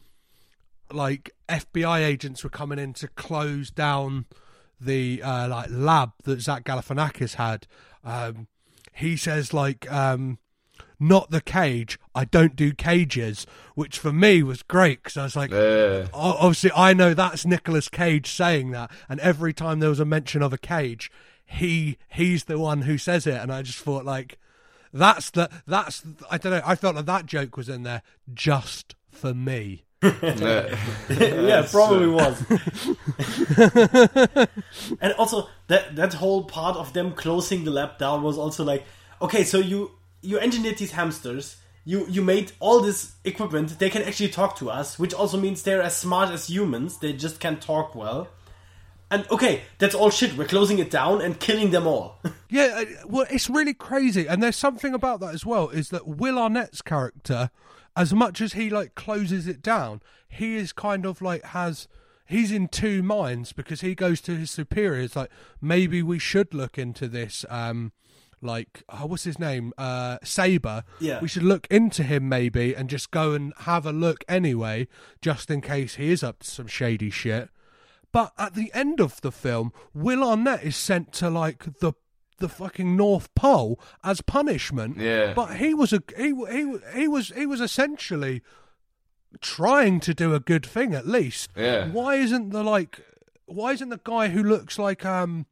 [0.92, 4.26] like FBI agents were coming in to close down
[4.80, 7.66] the uh, like lab that Zach Galifianakis had.
[8.04, 8.46] Um,
[8.94, 10.38] he says like um,
[10.98, 11.98] not the cage.
[12.14, 15.50] I don't do cages, which for me was great because I was like,
[16.14, 20.04] o- obviously I know that's Nicolas Cage saying that, and every time there was a
[20.06, 21.10] mention of a cage,
[21.46, 24.38] he he's the one who says it, and I just thought like,
[24.92, 26.62] that's the that's I don't know.
[26.64, 28.02] I felt like that joke was in there
[28.34, 29.84] just for me.
[30.02, 30.78] Yeah.
[31.08, 32.44] yeah, probably was.
[35.00, 38.84] and also that that whole part of them closing the lab down was also like,
[39.22, 44.02] okay, so you you engineered these hamsters, you you made all this equipment, they can
[44.02, 47.62] actually talk to us, which also means they're as smart as humans, they just can't
[47.62, 48.28] talk well.
[49.10, 50.36] And okay, that's all shit.
[50.36, 52.18] We're closing it down and killing them all.
[52.48, 55.68] Yeah, uh, well, it's really crazy, and there's something about that as well.
[55.68, 57.50] Is that Will Arnett's character,
[57.96, 61.88] as much as he like closes it down, he is kind of like has
[62.24, 66.78] he's in two minds because he goes to his superiors like maybe we should look
[66.78, 67.44] into this.
[67.50, 67.90] Um,
[68.40, 69.72] like oh, what's his name?
[69.76, 70.84] Uh, Saber.
[71.00, 71.20] Yeah.
[71.20, 74.86] we should look into him maybe and just go and have a look anyway,
[75.20, 77.48] just in case he is up to some shady shit.
[78.16, 81.92] But at the end of the film, Will Arnett is sent to like the
[82.38, 84.96] the fucking North Pole as punishment.
[84.96, 85.34] Yeah.
[85.34, 88.40] But he was a he he he was he was essentially
[89.42, 91.50] trying to do a good thing at least.
[91.54, 91.90] Yeah.
[91.90, 93.02] Why isn't the like
[93.44, 95.44] why isn't the guy who looks like um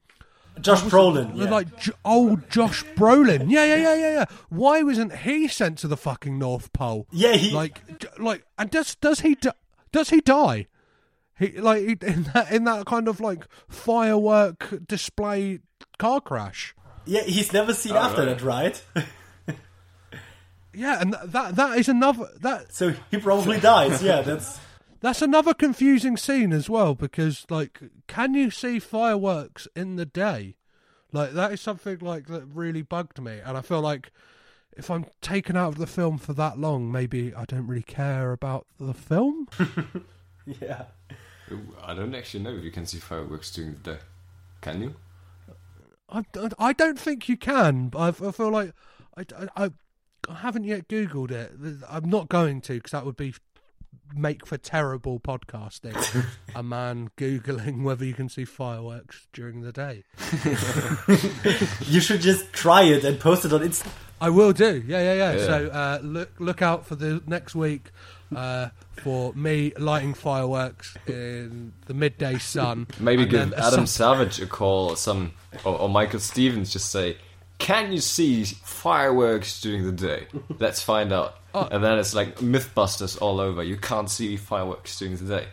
[0.59, 1.37] Josh Brolin.
[1.37, 1.50] the, yeah.
[1.50, 3.50] like J- old Josh Brolin?
[3.50, 4.24] Yeah, yeah, yeah, yeah, yeah.
[4.48, 7.09] Why wasn't he sent to the fucking North Pole?
[7.12, 9.53] Yeah, he- like j- like and does does he di-
[9.92, 10.68] does he die?
[11.38, 15.61] He like he, in that in that kind of like firework display
[15.99, 16.75] car crash.
[17.07, 18.38] yeah, he's never seen oh, after right.
[18.38, 18.83] that, right?
[20.75, 24.03] Yeah, and that that is another that so he probably dies.
[24.03, 24.59] Yeah, that's
[25.01, 30.57] that's another confusing scene as well because like can you see fireworks in the day?
[31.12, 34.11] Like that is something like that really bugged me and I feel like
[34.77, 38.33] if I'm taken out of the film for that long, maybe I don't really care
[38.33, 39.47] about the film.
[40.61, 40.87] yeah.
[41.83, 43.98] I don't actually know if you can see fireworks during the day.
[44.61, 44.94] Can you?
[46.09, 46.22] I,
[46.59, 47.88] I don't think you can.
[47.88, 48.72] but I, I feel like
[49.16, 49.24] I,
[49.57, 49.70] I,
[50.28, 51.52] I haven't yet Googled it.
[51.88, 53.35] I'm not going to because that would be
[54.14, 56.24] make for terrible podcasting.
[56.54, 60.04] a man Googling whether you can see fireworks during the day.
[61.87, 63.87] You should just try it and post it on Insta.
[64.20, 64.83] I will do.
[64.87, 65.33] Yeah, yeah, yeah.
[65.33, 65.46] Yeah.
[65.46, 67.90] So uh, look look out for the next week
[68.37, 68.70] uh,
[69.03, 72.87] for me lighting fireworks in the midday sun.
[73.01, 75.33] Maybe give Adam Savage a call or some,
[75.64, 76.73] or, or Michael Stevens.
[76.73, 77.16] Just say,
[77.59, 80.27] "Can you see fireworks during the day?"
[80.59, 81.37] Let's find out.
[81.57, 81.68] Oh.
[81.70, 83.62] And then it's like MythBusters all over.
[83.62, 85.47] You can't see fireworks during the day.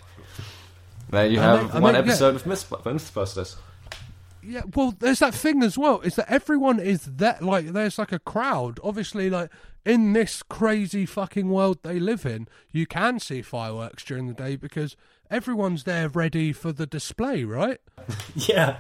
[1.12, 2.00] Then you I have mean- I one mean, yeah.
[2.10, 3.56] episode of MythBusters.
[4.43, 6.01] Yeah, well, there's that thing as well.
[6.01, 8.80] Is that everyone is that like there's like a crowd.
[8.84, 9.51] Obviously, like
[9.86, 14.56] in this crazy fucking world they live in, you can see fireworks during the day
[14.56, 14.95] because
[15.30, 17.80] everyone's there ready for the display, right?
[18.36, 18.77] Yeah.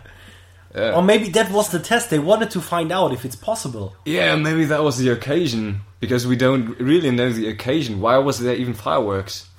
[0.73, 0.95] Yeah.
[0.95, 2.09] Or maybe that was the test.
[2.09, 3.93] They wanted to find out if it's possible.
[4.05, 7.99] Yeah, maybe that was the occasion because we don't really know the occasion.
[7.99, 9.49] Why was there even fireworks?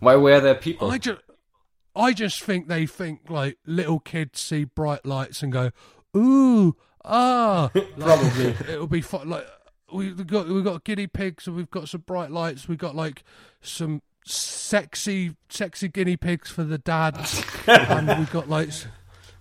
[0.00, 0.90] Why were there people?
[0.90, 1.22] I just,
[1.96, 5.70] I just think they think like little kids see bright lights and go,
[6.16, 9.28] ooh, ah, probably it'll be fun.
[9.28, 9.46] Like
[9.92, 12.66] we've got we've got guinea pigs and we've got some bright lights.
[12.68, 13.22] We've got like
[13.60, 18.70] some sexy sexy guinea pigs for the dads, and we've got like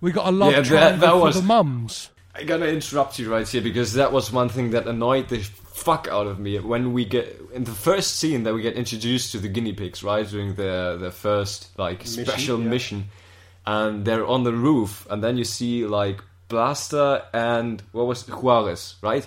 [0.01, 2.09] we got a love Yeah, that- triangle that for was- the mums.
[2.35, 6.07] I'm gonna interrupt you right here because that was one thing that annoyed the fuck
[6.07, 9.39] out of me when we get in the first scene that we get introduced to
[9.39, 12.69] the guinea pigs, right during their their first like special yeah.
[12.69, 13.05] mission,
[13.65, 18.95] and they're on the roof, and then you see like Blaster and what was Juarez,
[19.01, 19.25] right,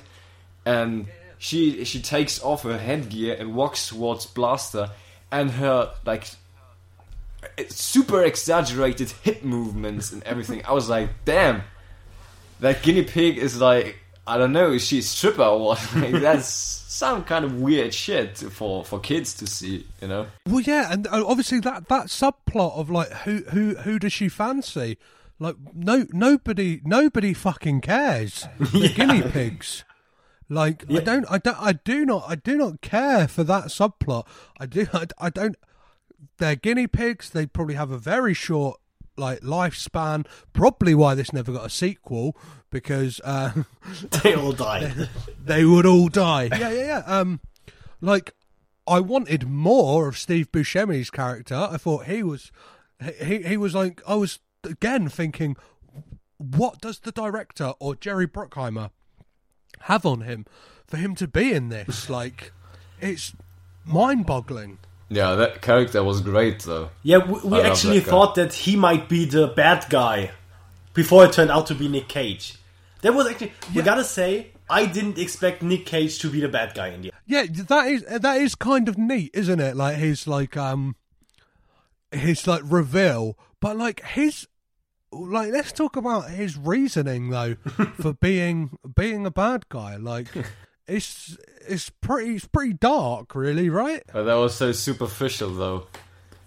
[0.64, 1.06] and
[1.38, 4.90] she she takes off her headgear and walks towards Blaster,
[5.32, 6.28] and her like
[7.68, 10.64] super exaggerated hip movements and everything.
[10.64, 11.62] I was like, damn,
[12.60, 15.90] that guinea pig is like I don't know, is she a stripper or what?
[15.96, 20.26] Like, that's some kind of weird shit for for kids to see, you know?
[20.46, 24.98] Well, yeah, and obviously that that subplot of like who who who does she fancy?
[25.38, 28.46] Like no nobody nobody fucking cares.
[28.58, 29.84] The guinea pigs.
[30.48, 34.26] Like I don't I don't I do not I do not care for that subplot.
[34.58, 35.56] I do I, I don't.
[36.38, 37.30] They're guinea pigs.
[37.30, 38.80] They probably have a very short
[39.16, 40.26] like lifespan.
[40.52, 42.36] Probably why this never got a sequel
[42.70, 43.52] because uh,
[44.22, 44.92] They all die.
[45.42, 46.44] they would all die.
[46.44, 47.02] Yeah, yeah, yeah.
[47.06, 47.40] Um,
[48.00, 48.34] like
[48.86, 51.54] I wanted more of Steve Buscemi's character.
[51.70, 52.52] I thought he was,
[53.22, 55.56] he he was like I was again thinking,
[56.38, 58.90] what does the director or Jerry Bruckheimer
[59.80, 60.46] have on him
[60.86, 62.08] for him to be in this?
[62.10, 62.52] Like,
[63.00, 63.34] it's
[63.84, 64.78] mind-boggling.
[65.08, 66.90] Yeah, that character was great though.
[67.02, 70.32] Yeah, we, we actually that thought that he might be the bad guy
[70.94, 72.56] before it turned out to be Nick Cage.
[73.02, 76.74] That was actually, we gotta say, I didn't expect Nick Cage to be the bad
[76.74, 77.22] guy in the end.
[77.26, 79.76] Yeah, that is that is kind of neat, isn't it?
[79.76, 80.96] Like his like um
[82.10, 84.48] his like reveal, but like his
[85.12, 87.54] like let's talk about his reasoning though
[88.00, 89.96] for being being a bad guy.
[89.96, 90.28] Like
[90.88, 94.02] it's it's pretty it's pretty dark, really, right?
[94.12, 95.86] But that was so superficial though.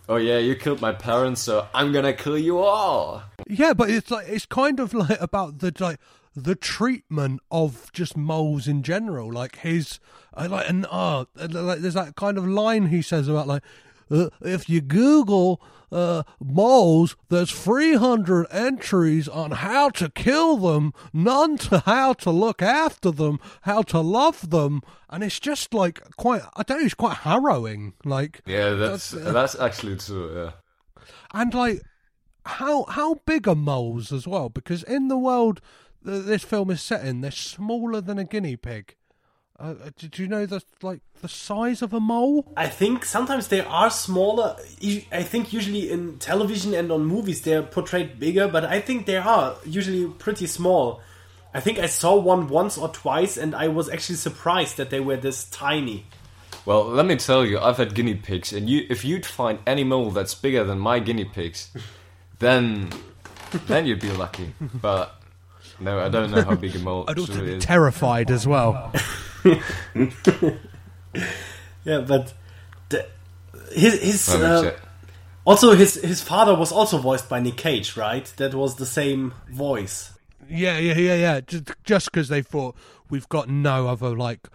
[0.08, 3.24] Oh yeah, you killed my parents, so I'm gonna kill you all.
[3.48, 6.00] Yeah, but it's like it's kind of like about the like
[6.36, 9.32] the treatment of just moles in general.
[9.32, 10.00] Like his
[10.34, 13.64] I like and uh like there's that kind of line he says about like
[14.10, 21.58] uh, if you Google uh, moles, there's 300 entries on how to kill them, none
[21.58, 26.42] to how to look after them, how to love them, and it's just like quite.
[26.56, 26.86] I don't know.
[26.86, 27.94] It's quite harrowing.
[28.06, 30.36] Like Yeah, that's that's actually true.
[30.36, 31.04] Yeah.
[31.34, 31.82] and like
[32.46, 34.50] how how big are moles as well?
[34.50, 35.62] Because in the world
[36.02, 38.96] that this film is set in, they're smaller than a guinea pig.
[39.60, 42.46] Uh, uh, did you know the like the size of a mole?
[42.56, 44.56] I think sometimes they are smaller.
[44.82, 49.06] I I think usually in television and on movies they're portrayed bigger, but I think
[49.06, 51.02] they are usually pretty small.
[51.54, 55.00] I think I saw one once or twice, and I was actually surprised that they
[55.00, 56.06] were this tiny.
[56.66, 59.84] Well, let me tell you, I've had guinea pigs, and you, if you'd find any
[59.84, 61.72] mole that's bigger than my guinea pigs,
[62.40, 62.92] then
[63.68, 64.54] then you'd be lucky.
[64.82, 65.16] But
[65.82, 67.66] no, I don't know how big a mole I'd also truly be is.
[67.66, 68.94] terrified as well.
[71.84, 72.34] Yeah, but
[72.90, 73.08] the,
[73.72, 74.78] his his uh,
[75.46, 78.26] also his his father was also voiced by Nick Cage, right?
[78.38, 80.14] That was the same voice.
[80.48, 81.42] Yeah, yeah, yeah, yeah.
[81.42, 82.76] Just just because they thought
[83.10, 84.48] we've got no other like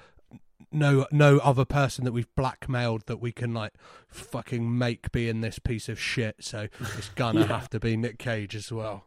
[0.71, 3.73] no no other person that we've blackmailed that we can like
[4.09, 6.37] fucking make be in this piece of shit.
[6.41, 9.07] So it's gonna have to be Nick Cage as well.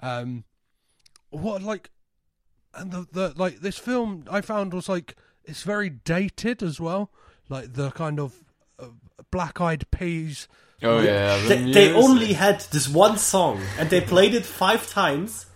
[0.00, 0.44] Um,
[1.30, 1.90] what like
[2.74, 5.16] and the the like this film I found was like
[5.48, 7.10] it's very dated as well.
[7.48, 8.34] Like the kind of
[8.78, 8.86] uh,
[9.30, 10.46] black eyed peas.
[10.82, 14.88] Oh yeah, the They, they only had this one song, and they played it five
[14.88, 15.46] times,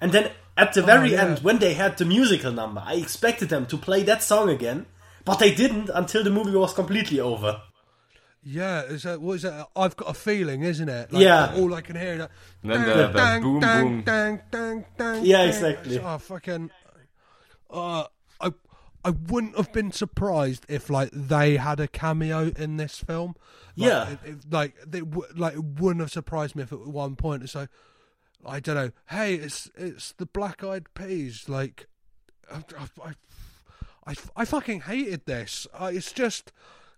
[0.00, 1.24] and then at the very yeah.
[1.24, 4.86] end, when they had the musical number, I expected them to play that song again,
[5.24, 7.62] but they didn't until the movie was completely over.
[8.48, 9.66] Yeah, is that what is that?
[9.74, 11.08] I've got a feeling, isn't it?
[11.10, 11.54] Yeah.
[11.56, 12.30] All I can hear is that.
[12.62, 14.02] And then the- the dang, boom, dang, boom.
[14.02, 15.98] Dang, dang, dang, Yeah, exactly.
[15.98, 16.70] Oh, fucking.
[17.70, 18.04] Uh,
[18.40, 18.52] I
[19.06, 23.34] I wouldn't have been surprised if like they had a cameo in this film.
[23.76, 24.08] Like, Yeah.
[24.10, 27.42] it- it- like they w- like it wouldn't have surprised me if at one point
[27.42, 27.68] it's like
[28.44, 28.90] I don't know.
[29.06, 31.48] Hey, it's it's the Black Eyed Peas.
[31.48, 31.86] Like,
[32.52, 32.62] I
[33.04, 33.12] I,
[34.06, 35.66] I, I fucking hated this.
[35.74, 36.52] Uh, it's just.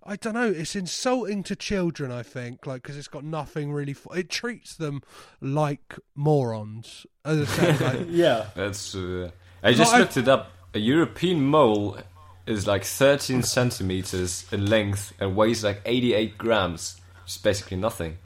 [0.05, 0.49] I don't know.
[0.51, 2.11] It's insulting to children.
[2.11, 3.93] I think, like, because it's got nothing really.
[3.93, 5.03] F- it treats them
[5.41, 7.07] like morons.
[7.25, 8.47] As I said, like, Yeah.
[8.55, 9.31] That's true.
[9.63, 10.51] I just I- looked it up.
[10.75, 11.99] A European mole
[12.47, 17.01] is like 13 centimeters in length and weighs like 88 grams.
[17.25, 18.19] Which is basically nothing.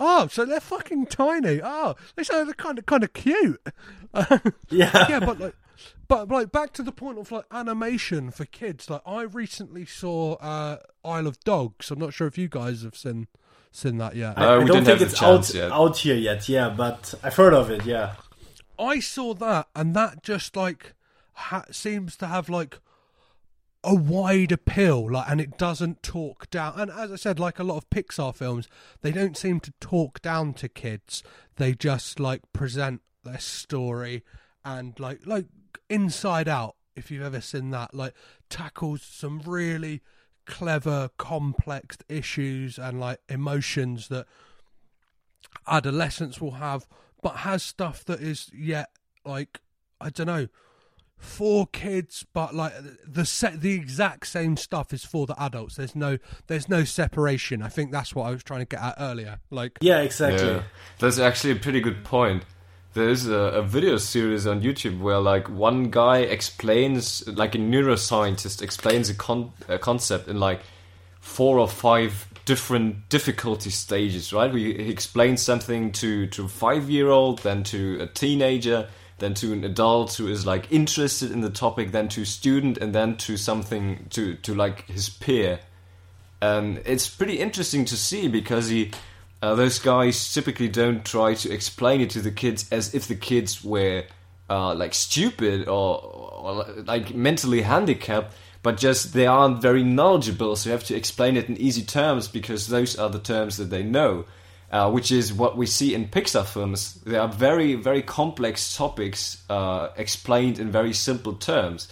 [0.00, 1.60] oh, so they're fucking tiny.
[1.62, 3.60] Oh, they so they're kind of kind of cute.
[4.70, 5.06] Yeah.
[5.08, 5.54] yeah, but like,
[6.08, 8.88] but like back to the point of like animation for kids.
[8.88, 11.90] Like, I recently saw uh, Isle of Dogs.
[11.90, 13.26] I'm not sure if you guys have seen
[13.70, 14.38] seen that yet.
[14.38, 15.70] I, Uh, I don't didn't think have it's out, yet.
[15.72, 18.14] out here yet, yeah, but I've heard of it, yeah.
[18.78, 20.94] I saw that, and that just like
[21.38, 22.80] ha- seems to have like
[23.84, 26.74] a wide appeal, like, and it doesn't talk down.
[26.78, 28.68] And as I said, like a lot of Pixar films,
[29.02, 31.22] they don't seem to talk down to kids.
[31.56, 34.24] They just like present their story
[34.64, 35.46] and like like
[35.88, 36.76] Inside Out.
[36.96, 38.14] If you've ever seen that, like
[38.50, 40.02] tackles some really
[40.46, 44.26] clever, complex issues and like emotions that
[45.68, 46.88] adolescents will have,
[47.22, 48.90] but has stuff that is yet
[49.24, 49.60] like
[50.00, 50.48] I don't know,
[51.18, 52.72] for kids, but like
[53.06, 55.76] the set, the exact same stuff is for the adults.
[55.76, 57.60] There's no, there's no separation.
[57.62, 59.40] I think that's what I was trying to get at earlier.
[59.50, 60.46] Like, Yeah, exactly.
[60.46, 60.62] Yeah,
[60.98, 62.44] that's actually a pretty good point.
[62.94, 68.62] There's a, a video series on YouTube where like one guy explains, like a neuroscientist
[68.62, 70.60] explains a, con- a concept in like
[71.20, 74.32] four or five different difficulty stages.
[74.32, 74.52] Right?
[74.52, 78.88] We, he explains something to to a five year old, then to a teenager,
[79.18, 82.94] then to an adult who is like interested in the topic, then to student, and
[82.94, 85.60] then to something to to like his peer.
[86.40, 88.92] And it's pretty interesting to see because he
[89.42, 93.14] uh, those guys typically don't try to explain it to the kids as if the
[93.14, 94.04] kids were
[94.50, 100.68] uh, like stupid or, or like mentally handicapped but just they aren't very knowledgeable so
[100.68, 103.82] you have to explain it in easy terms because those are the terms that they
[103.82, 104.24] know
[104.70, 106.94] uh, which is what we see in Pixar films.
[107.06, 111.88] They are very, very complex topics uh, explained in very simple terms.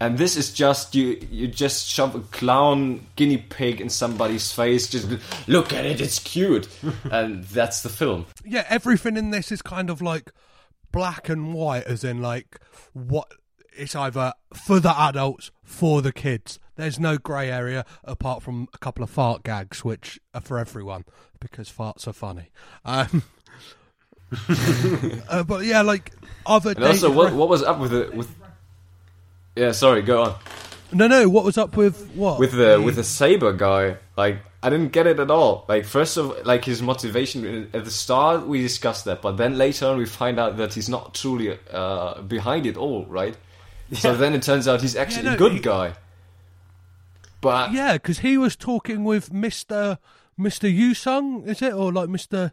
[0.00, 1.24] And this is just you.
[1.30, 4.88] You just shove a clown guinea pig in somebody's face.
[4.88, 5.08] Just
[5.46, 6.66] look at it; it's cute,
[7.12, 8.26] and that's the film.
[8.44, 10.32] yeah, everything in this is kind of like
[10.90, 12.58] black and white, as in like
[12.94, 13.30] what
[13.76, 16.58] it's either for the adults, for the kids.
[16.82, 21.04] There's no grey area apart from a couple of fart gags, which are for everyone
[21.40, 22.50] because farts are funny.
[22.84, 23.22] Um,
[25.28, 26.12] uh, but yeah, like
[26.46, 26.70] other.
[26.70, 28.34] And also, what what was up with the with?
[29.54, 30.34] Yeah, sorry, go on.
[30.92, 31.28] no, no.
[31.28, 35.06] What was up with what with the with the saber guy like i didn't get
[35.06, 39.22] it at all like first of like his motivation at the start we discussed that
[39.22, 43.04] but then later on we find out that he's not truly uh, behind it all
[43.06, 43.36] right
[43.92, 45.94] so then it turns out he's actually no, a good he- guy
[47.42, 49.98] but Yeah, because he was talking with Mister
[50.38, 52.52] Mister Yusung, is it, or like Mister?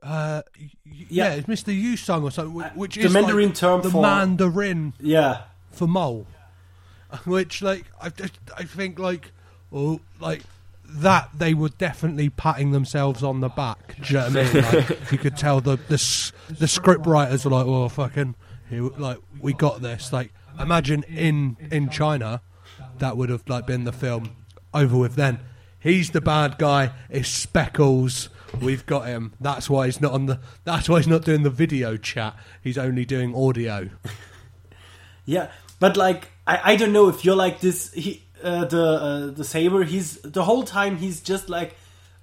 [0.00, 1.30] Uh, y- y- yeah, Yeah.
[1.34, 5.42] it's Mister Yusung or something, which the is the Mandarin term the for- Mandarin Yeah.
[5.72, 6.28] for mole,
[7.24, 9.32] which like I just I think like
[9.72, 10.42] oh like
[10.90, 13.96] that they were definitely patting themselves on the back.
[14.00, 14.62] Do you know what I mean?
[14.88, 18.36] Like, you could tell the the the script writers were like, oh fucking,
[18.70, 20.12] like we got this.
[20.12, 22.40] Like imagine in in China,
[23.00, 24.36] that would have like been the film
[24.74, 25.40] over with then.
[25.80, 26.92] He's the bad guy.
[27.08, 28.28] It's Speckles.
[28.60, 29.34] We've got him.
[29.40, 30.40] That's why he's not on the.
[30.64, 32.36] That's why he's not doing the video chat.
[32.62, 33.90] He's only doing audio.
[35.28, 37.92] Yeah, but like I, I don't know if you're like this.
[37.92, 39.84] He uh, the uh, the saber.
[39.84, 41.76] He's the whole time he's just like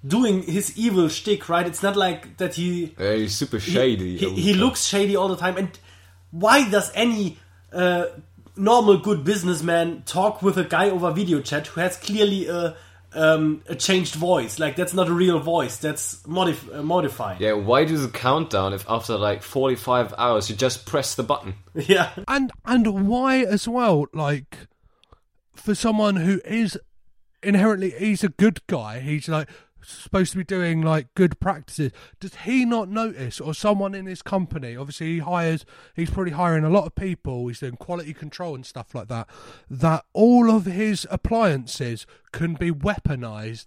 [0.04, 1.68] doing his evil shtick, right?
[1.68, 5.14] It's not like that he uh, he's super shady He, all the he looks shady
[5.14, 5.56] all the time.
[5.56, 5.78] And
[6.32, 7.38] why does any
[7.72, 8.06] uh,
[8.56, 12.76] normal good businessman talk with a guy over video chat who has clearly a
[13.12, 14.58] um, a changed voice?
[14.58, 15.78] Like that's not a real voice.
[15.78, 17.40] That's modif- uh, modified.
[17.40, 21.54] yeah why do the countdown if after like 45 hours you just press the button
[21.74, 22.10] yeah.
[22.28, 24.66] and and why as well like
[25.54, 26.78] for someone who is
[27.42, 29.48] inherently he's a good guy he's like
[29.86, 34.22] supposed to be doing like good practices does he not notice or someone in his
[34.22, 35.64] company obviously he hires
[35.94, 39.28] he's probably hiring a lot of people he's doing quality control and stuff like that
[39.70, 43.66] that all of his appliances can be weaponized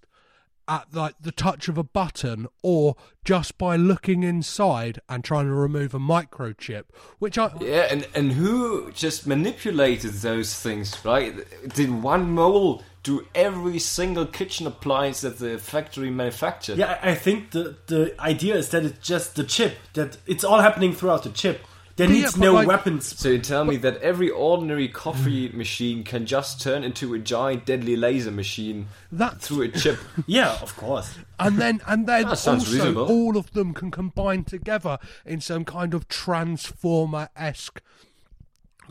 [0.69, 2.95] at like the touch of a button or
[3.25, 6.83] just by looking inside and trying to remove a microchip
[7.17, 11.35] which i Yeah, and, and who just manipulated those things, right?
[11.73, 16.77] Did one mole do every single kitchen appliance that the factory manufactured?
[16.77, 19.77] Yeah, I I think the the idea is that it's just the chip.
[19.93, 21.65] That it's all happening throughout the chip.
[21.95, 23.19] There But needs yeah, no like- weapons.
[23.19, 25.53] So you tell me that every ordinary coffee mm.
[25.53, 29.99] machine can just turn into a giant deadly laser machine That's- through a chip?
[30.25, 31.13] Yeah, of course.
[31.37, 33.05] and then and then also reasonable.
[33.05, 37.81] all of them can combine together in some kind of transformer esque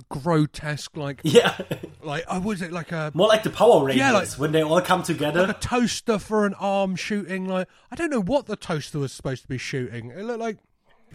[0.09, 1.57] grotesque like Yeah,
[2.03, 4.53] like uh, I was it like a more like the Power Rangers Yeah, like- when
[4.53, 5.47] they all come together.
[5.47, 9.13] like a toaster for an arm shooting like I don't know what the toaster was
[9.13, 10.11] supposed to be shooting.
[10.11, 10.59] It looked like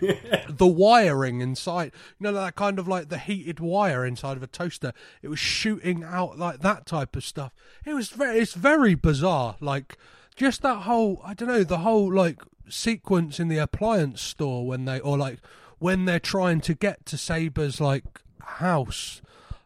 [0.50, 4.48] the wiring inside, you know, that kind of like the heated wire inside of a
[4.48, 4.92] toaster.
[5.22, 7.54] It was shooting out like that type of stuff.
[7.86, 9.56] It was very, it's very bizarre.
[9.60, 9.98] Like
[10.36, 14.86] just that whole, I don't know, the whole like sequence in the appliance store when
[14.86, 15.38] they, or like
[15.78, 18.04] when they're trying to get to Saber's like
[18.44, 19.22] house,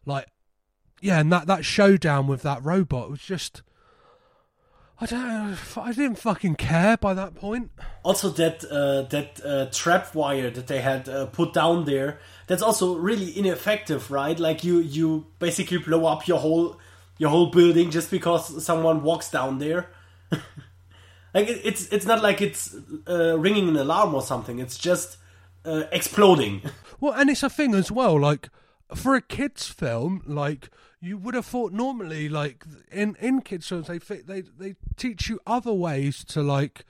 [0.05, 0.28] like
[1.01, 3.61] yeah, and that that showdown with that robot was just.
[4.99, 5.55] I don't.
[5.78, 7.69] I didn't fucking care by that point.
[8.03, 12.19] also, that uh, that uh, trap wire that they had uh, put down there.
[12.47, 14.39] That's also really ineffective, right?
[14.39, 16.80] Like you you basically blow up your whole
[17.19, 19.91] your whole building just because someone walks down there.
[21.34, 22.75] like it, it's it's not like it's
[23.07, 24.57] uh, ringing an alarm or something.
[24.57, 25.17] It's just
[25.65, 26.61] uh, exploding.
[26.99, 28.19] Well, and it's a thing as well.
[28.19, 28.49] Like
[28.95, 30.69] for a kids film, like
[30.99, 35.39] you would have thought normally, like in in kids films, they they they teach you
[35.45, 36.85] other ways to like.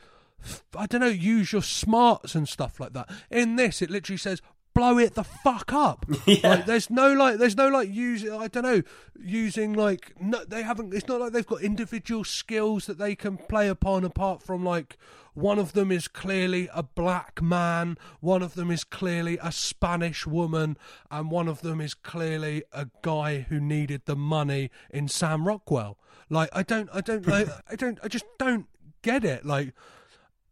[0.76, 3.10] I don't know, use your smarts and stuff like that.
[3.32, 4.39] In this, it literally says
[4.78, 6.06] blow it the fuck up.
[6.44, 8.32] Like, there's no like, there's no like using.
[8.32, 8.84] I don't know,
[9.20, 10.94] using like no, they haven't.
[10.94, 14.04] It's not like they've got individual skills that they can play upon.
[14.04, 14.98] Apart from like
[15.34, 20.28] one of them is clearly a black man, one of them is clearly a Spanish
[20.28, 20.78] woman,
[21.10, 25.98] and one of them is clearly a guy who needed the money in Sam Rockwell.
[26.30, 28.68] Like I don't, I don't, like, I don't, I just don't
[29.02, 29.46] get it.
[29.46, 29.74] Like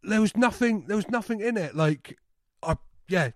[0.02, 2.16] there was nothing there was nothing in it like
[2.62, 2.76] i
[3.08, 3.30] yeah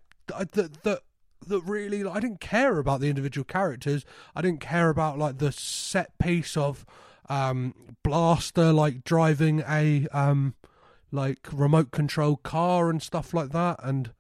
[0.53, 1.01] that that
[1.47, 4.05] that really like, i didn't care about the individual characters
[4.35, 6.85] i didn't care about like the set piece of
[7.29, 10.55] um blaster like driving a um
[11.13, 14.13] like remote control car and stuff like that and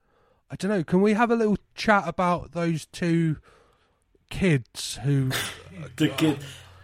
[0.50, 3.36] i don't know can we have a little chat about those two
[4.30, 5.30] kids who
[5.96, 6.38] the kid.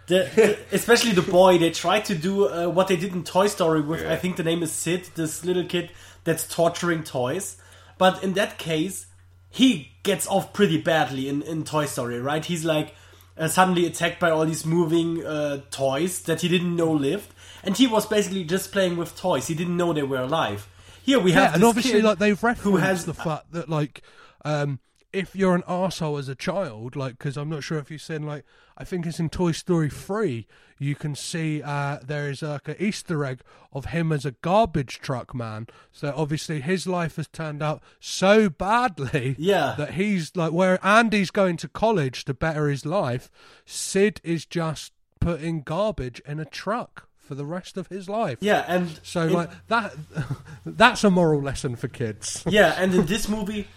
[0.07, 3.47] The, the- especially the boy, they tried to do uh, what they did in Toy
[3.47, 5.91] Story with, I think the name is Sid, this little kid
[6.23, 7.57] that's torturing toys.
[7.97, 9.06] But in that case,
[9.49, 12.43] he gets off pretty badly in, in Toy Story, right?
[12.43, 12.93] He's like
[13.37, 17.33] uh, suddenly attacked by all these moving uh, toys that he didn't know lived.
[17.63, 19.47] And he was basically just playing with toys.
[19.47, 20.67] He didn't know they were alive.
[21.03, 24.01] Here we have yeah, and obviously like they've referenced who has the fact that like
[24.43, 24.79] um
[25.13, 28.23] if you're an arsehole as a child like because i'm not sure if you've seen
[28.23, 28.43] like
[28.77, 30.45] i think it's in toy story 3
[30.79, 33.41] you can see uh there is like an easter egg
[33.73, 38.49] of him as a garbage truck man so obviously his life has turned out so
[38.49, 39.75] badly Yeah.
[39.77, 43.29] that he's like where andy's going to college to better his life
[43.65, 48.63] sid is just putting garbage in a truck for the rest of his life Yeah,
[48.67, 49.93] and so in- like that
[50.65, 52.41] that's a moral lesson for kids.
[52.47, 53.67] Yeah, and in this movie,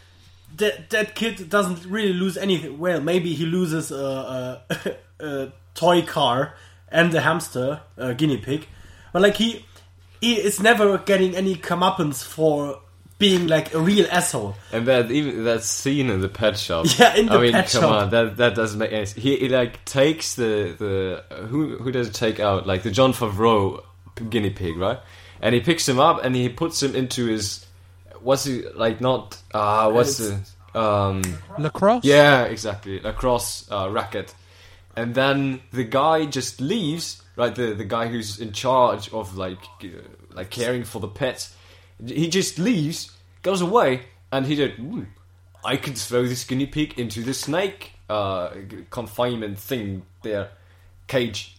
[0.57, 2.78] that that kid doesn't really lose anything.
[2.78, 6.55] Well, maybe he loses a, a, a toy car
[6.88, 8.66] and a hamster, a guinea pig,
[9.12, 9.64] but like he
[10.20, 12.80] he is never getting any comeuppance for
[13.18, 14.57] being like a real asshole.
[14.72, 16.86] And that even that scene in the pet shop.
[16.98, 17.92] Yeah, in the I mean, pet come shop.
[17.92, 19.07] on, that that doesn't make any.
[19.07, 19.22] sense.
[19.22, 23.12] He, he like takes the the who who does it take out like the Jon
[23.12, 23.84] Favreau
[24.28, 24.98] guinea pig, right?
[25.42, 27.64] And he picks him up and he puts him into his
[28.23, 30.39] what's he like not ah what's the
[30.75, 31.23] um
[31.59, 32.05] Lacrosse.
[32.05, 34.35] yeah exactly lacrosse uh, racket,
[34.97, 37.23] and then the guy just leaves.
[37.37, 39.89] Right, the the guy who's in charge of like uh,
[40.35, 41.55] like caring for the pets,
[42.05, 44.79] he just leaves, goes away, and he did.
[44.79, 45.07] Ooh,
[45.64, 48.51] I could throw this guinea pig into the snake uh,
[48.91, 50.51] confinement thing there,
[51.07, 51.57] cage.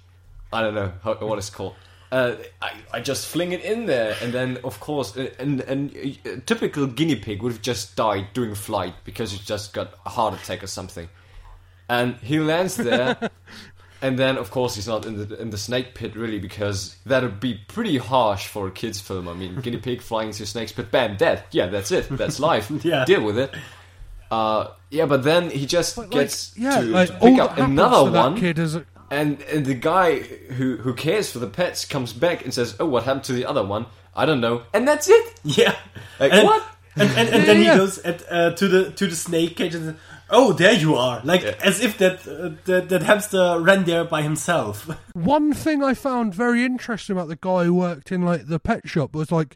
[0.53, 1.75] I don't know how, what it's called.
[2.11, 5.95] Uh, I, I just fling it in there, and then of course, uh, and and
[6.25, 10.09] a typical guinea pig would have just died during flight because it just got a
[10.09, 11.07] heart attack or something.
[11.87, 13.29] And he lands there,
[14.01, 17.23] and then of course he's not in the in the snake pit really because that
[17.23, 19.29] would be pretty harsh for a kids film.
[19.29, 21.45] I mean, guinea pig flying into snakes pit, bam, dead.
[21.51, 22.09] Yeah, that's it.
[22.09, 22.69] That's life.
[22.83, 23.05] Yeah.
[23.05, 23.53] deal with it.
[24.29, 28.09] Uh, yeah, but then he just Like, gets yeah, to, like to pick up another
[28.09, 28.77] one, kid is
[29.11, 32.87] and, and the guy who who cares for the pets comes back and says, "Oh,
[32.87, 33.85] what happened to the other one?
[34.15, 35.33] I don't know." And that's it.
[35.43, 35.75] Yeah,
[36.19, 36.63] Like, and, what?
[36.95, 39.75] And, and, and Yeah, then he goes at, uh, to the to the snake cage
[39.75, 39.95] and says,
[40.29, 41.55] "Oh, there you are!" Like Yeah.
[41.63, 44.89] as if that, uh, that that hamster ran there by himself.
[45.13, 48.87] one thing I found very interesting about the guy who worked in like the pet
[48.89, 49.55] shop was like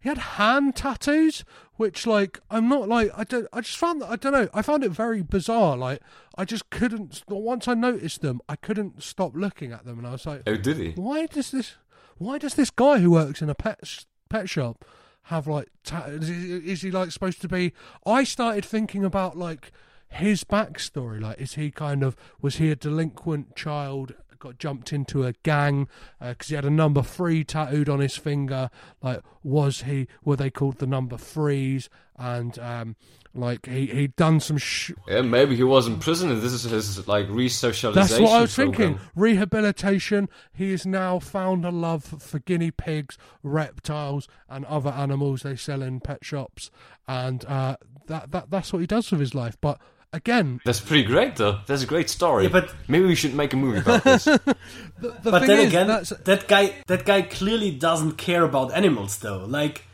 [0.00, 1.44] he had hand tattoos,
[1.74, 4.62] which like I'm not like I don't I just found that I don't know I
[4.62, 5.76] found it very bizarre.
[5.76, 6.00] Like
[6.36, 10.12] I just couldn't once I noticed them, I couldn't stop looking at them, and I
[10.12, 10.90] was like, Oh, did he?
[10.92, 11.76] why does this
[12.18, 14.84] why does this guy who works in a pet pet shop
[15.24, 17.72] have like ta- is, he- is he like supposed to be
[18.06, 19.70] i started thinking about like
[20.08, 25.24] his backstory like is he kind of was he a delinquent child got jumped into
[25.24, 25.88] a gang
[26.20, 28.70] because he had a number three tattooed on his finger
[29.02, 32.96] like was he were they called the number threes and um
[33.34, 36.62] like he he'd done some sh- Yeah, maybe he was in prison, and this is
[36.64, 37.94] his like resocialization.
[37.94, 38.74] that's what I was program.
[38.94, 39.00] thinking.
[39.14, 40.28] Rehabilitation.
[40.52, 45.82] He has now found a love for guinea pigs, reptiles, and other animals they sell
[45.82, 46.70] in pet shops,
[47.06, 47.76] and uh,
[48.06, 49.56] that that that's what he does with his life.
[49.60, 49.78] But
[50.12, 51.60] again, That's pretty great, though.
[51.66, 52.44] That's a great story.
[52.44, 54.24] Yeah, but- maybe we should make a movie about this.
[54.24, 54.56] the
[55.00, 59.44] but then is, again, that's, that guy that guy clearly doesn't care about animals though.
[59.44, 59.84] Like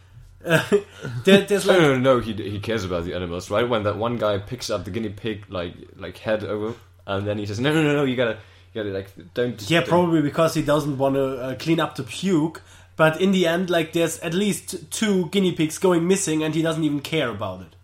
[0.44, 0.62] uh,
[1.24, 2.20] there, there's no, like no, no.
[2.20, 3.68] He he cares about the animals, right?
[3.68, 6.74] When that one guy picks up the guinea pig, like like head over,
[7.06, 8.04] and then he says, "No, no, no, no.
[8.04, 8.38] You gotta,
[8.72, 11.96] you gotta like don't." yeah, don't- probably because he doesn't want to uh, clean up
[11.96, 12.62] the puke.
[12.96, 16.62] But in the end, like there's at least two guinea pigs going missing, and he
[16.62, 17.74] doesn't even care about it.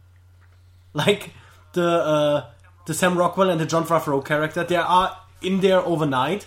[0.93, 1.31] Like
[1.73, 2.51] the uh,
[2.87, 6.47] the Sam Rockwell and the Jon Favreau character, they are in there overnight.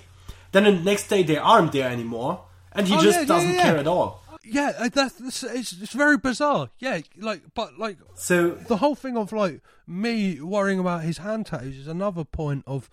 [0.52, 2.44] Then the next day they aren't there anymore,
[2.74, 3.62] and he Oh, just yeah, yeah, doesn't yeah.
[3.64, 4.22] care at all.
[4.46, 6.70] Yeah, uh, that's, it's, it's very bizarre.
[6.78, 11.46] Yeah, like but like So the whole thing of like me worrying about his hand
[11.46, 12.90] tattoos is another point of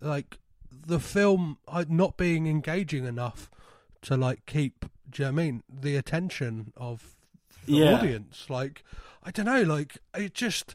[0.00, 0.38] like
[0.86, 1.56] the film
[1.88, 3.50] not being engaging enough
[4.02, 4.84] to like keep.
[5.08, 7.16] Do you know I mean the attention of
[7.64, 7.94] the Yeah.
[7.98, 8.46] audience?
[8.50, 8.84] Like
[9.24, 9.62] I don't know.
[9.62, 10.74] Like it just.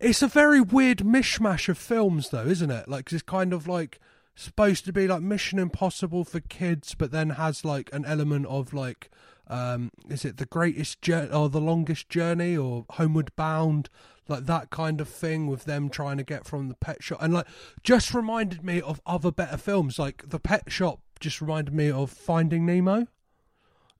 [0.00, 2.88] It's a very weird mishmash of films, though, isn't it?
[2.88, 4.00] Like it's kind of like
[4.34, 8.72] supposed to be like Mission Impossible for kids, but then has like an element of
[8.72, 9.10] like,
[9.48, 13.88] um, is it the greatest journey or the longest journey or Homeward Bound,
[14.28, 17.34] like that kind of thing with them trying to get from the pet shop, and
[17.34, 17.46] like
[17.82, 19.98] just reminded me of other better films.
[19.98, 23.06] Like the Pet Shop just reminded me of Finding Nemo.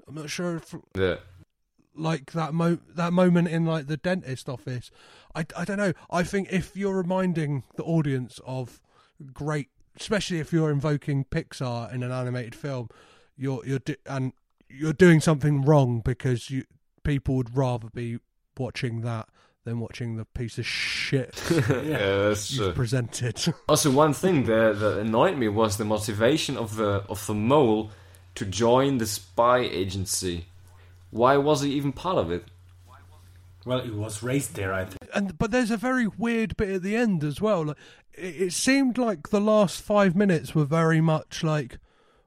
[0.08, 1.16] I'm not sure if Yeah.
[1.94, 4.90] Like that mo that moment in like the dentist office.
[5.34, 5.92] I, I don't know.
[6.10, 8.80] I think if you're reminding the audience of
[9.32, 12.88] great, especially if you're invoking Pixar in an animated film,
[13.36, 14.32] you're you're and
[14.68, 16.64] you're doing something wrong because you
[17.02, 18.18] people would rather be
[18.58, 19.28] watching that
[19.64, 21.40] than watching the piece of shit
[21.84, 23.40] yeah, you've presented.
[23.68, 27.90] Also, one thing that, that annoyed me was the motivation of the of the mole
[28.34, 30.46] to join the spy agency.
[31.12, 32.46] Why was he even part of it?
[33.64, 35.08] well, he was raised there, I think.
[35.14, 37.66] and but there's a very weird bit at the end as well.
[37.66, 37.76] Like,
[38.14, 41.78] it, it seemed like the last five minutes were very much like,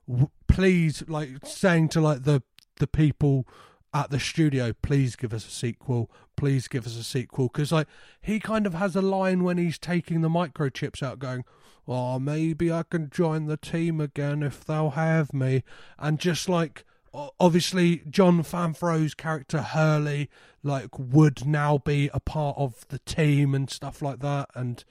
[0.07, 2.41] w- please, like saying to like the
[2.77, 3.45] the people
[3.93, 7.87] at the studio, please give us a sequel, please give us a sequel, because like
[8.21, 11.43] he kind of has a line when he's taking the microchips out, going.
[11.87, 15.63] Oh, maybe I can join the team again if they'll have me.
[15.99, 16.94] And just like o-
[17.39, 20.29] obviously Jon Favreau's character Hurley
[20.63, 24.83] like would now be a part of the team and stuff like that and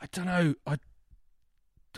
[0.00, 0.76] I don't know I,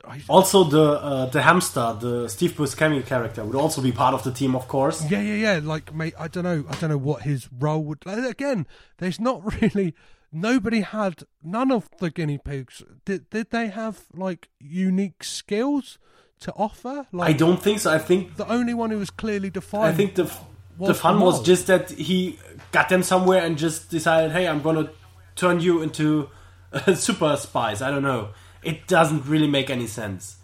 [0.07, 4.23] I Also, the uh, the hamster, the Steve Buscemi character, would also be part of
[4.25, 5.03] the team, of course.
[5.11, 8.05] yeah yeah yeah like mate I don't know I don't know what his role would
[8.05, 8.67] like, again
[8.99, 9.95] there's not really
[10.33, 15.99] nobody had none of the guinea pigs did did they have like unique skills
[16.41, 17.93] to offer like I don't think so.
[17.93, 20.31] I think the only one who was clearly defined I think the
[20.79, 22.39] the fun was just that he
[22.73, 24.91] got them somewhere and just decided, hey, I'm gonna
[25.35, 26.29] turn you into
[26.73, 27.81] uh, super spies.
[27.81, 28.31] I don't know.
[28.63, 30.37] It doesn't really make any sense.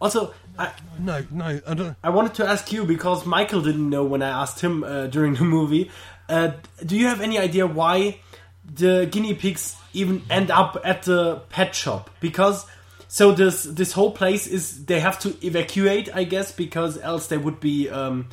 [0.00, 4.04] Also, I, no no I don't I wanted to ask you because Michael didn't know
[4.04, 5.90] when I asked him uh, during the movie.
[6.28, 6.52] Uh,
[6.84, 8.18] do you have any idea why
[8.64, 12.10] the guinea pigs even end up at the pet shop?
[12.20, 12.66] Because
[13.14, 17.38] so this this whole place is they have to evacuate, I guess, because else they
[17.38, 18.28] would be um,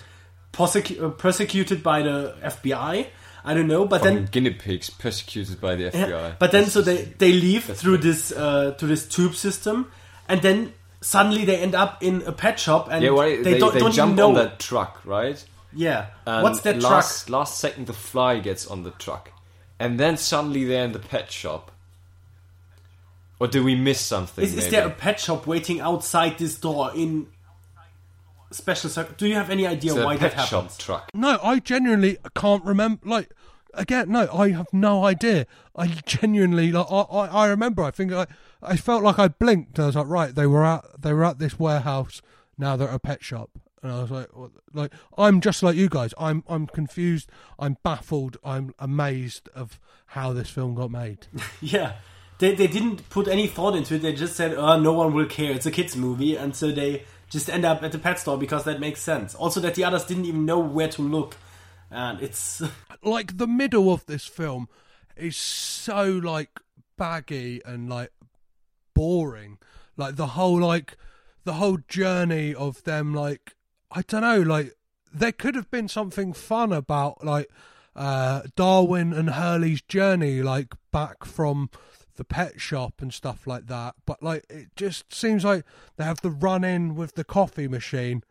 [0.53, 3.05] persecu- uh, persecuted by the FBI.
[3.45, 6.39] I don't know, but Fucking then guinea pigs persecuted by the yeah, FBI.
[6.39, 9.91] But then, That's so they they leave through this uh, to this tube system,
[10.27, 13.59] and then suddenly they end up in a pet shop, and yeah, why, they, they,
[13.59, 14.29] don't, they don't jump even know.
[14.29, 15.45] on that truck, right?
[15.73, 17.39] Yeah, And what's that last, truck?
[17.41, 19.31] Last second, the fly gets on the truck,
[19.79, 21.70] and then suddenly they're in the pet shop.
[23.41, 24.43] Or do we miss something?
[24.43, 27.25] Is, is there a pet shop waiting outside this door in
[28.51, 29.15] special circle?
[29.17, 30.77] Do you have any idea Is there a why pet that shop happens?
[30.77, 31.09] truck?
[31.15, 33.01] No, I genuinely can't remember.
[33.03, 33.31] Like
[33.73, 35.47] again, no, I have no idea.
[35.75, 37.81] I genuinely, like, I, I, I remember.
[37.81, 38.27] I think I,
[38.61, 39.79] I felt like I blinked.
[39.79, 42.21] I was like, right, they were at, they were at this warehouse.
[42.59, 43.49] Now they're at a pet shop,
[43.81, 46.13] and I was like, what, like, I'm just like you guys.
[46.15, 47.27] I'm, I'm confused.
[47.57, 48.37] I'm baffled.
[48.43, 51.25] I'm amazed of how this film got made.
[51.59, 51.93] Yeah,
[52.41, 54.01] they they didn't put any thought into it.
[54.01, 55.51] They just said, "Oh, no one will care.
[55.51, 58.63] It's a kids movie," and so they just end up at the pet store because
[58.65, 59.35] that makes sense.
[59.35, 61.37] Also, that the others didn't even know where to look,
[61.91, 62.61] and it's
[63.03, 64.67] like the middle of this film
[65.15, 66.59] is so like
[66.97, 68.11] baggy and like
[68.93, 69.57] boring
[69.97, 70.97] like the whole like
[71.43, 73.55] the whole journey of them like
[73.91, 74.73] i don't know like
[75.13, 77.49] there could have been something fun about like
[77.95, 81.69] uh darwin and hurley's journey like back from
[82.15, 85.63] the pet shop and stuff like that but like it just seems like
[85.97, 88.23] they have the run in with the coffee machine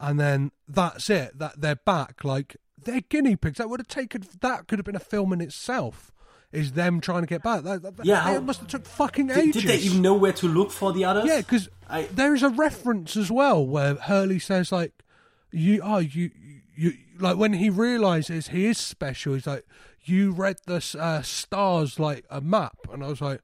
[0.00, 1.38] and then that's it.
[1.38, 2.24] That they're back.
[2.24, 3.58] Like they're guinea pigs.
[3.58, 4.24] That would have taken.
[4.40, 6.10] That could have been a film in itself.
[6.50, 7.62] Is them trying to get back?
[7.62, 9.62] That, that, Yeah, how- must have took fucking did, ages.
[9.62, 11.24] did they even know where to look for the others?
[11.26, 14.92] Yeah, because I- there is a reference as well where Hurley says like,
[15.52, 16.32] "You oh you
[16.74, 19.34] you like when he realizes he is special.
[19.34, 19.64] He's like,
[20.04, 23.40] you read the uh, stars like a map," and I was like,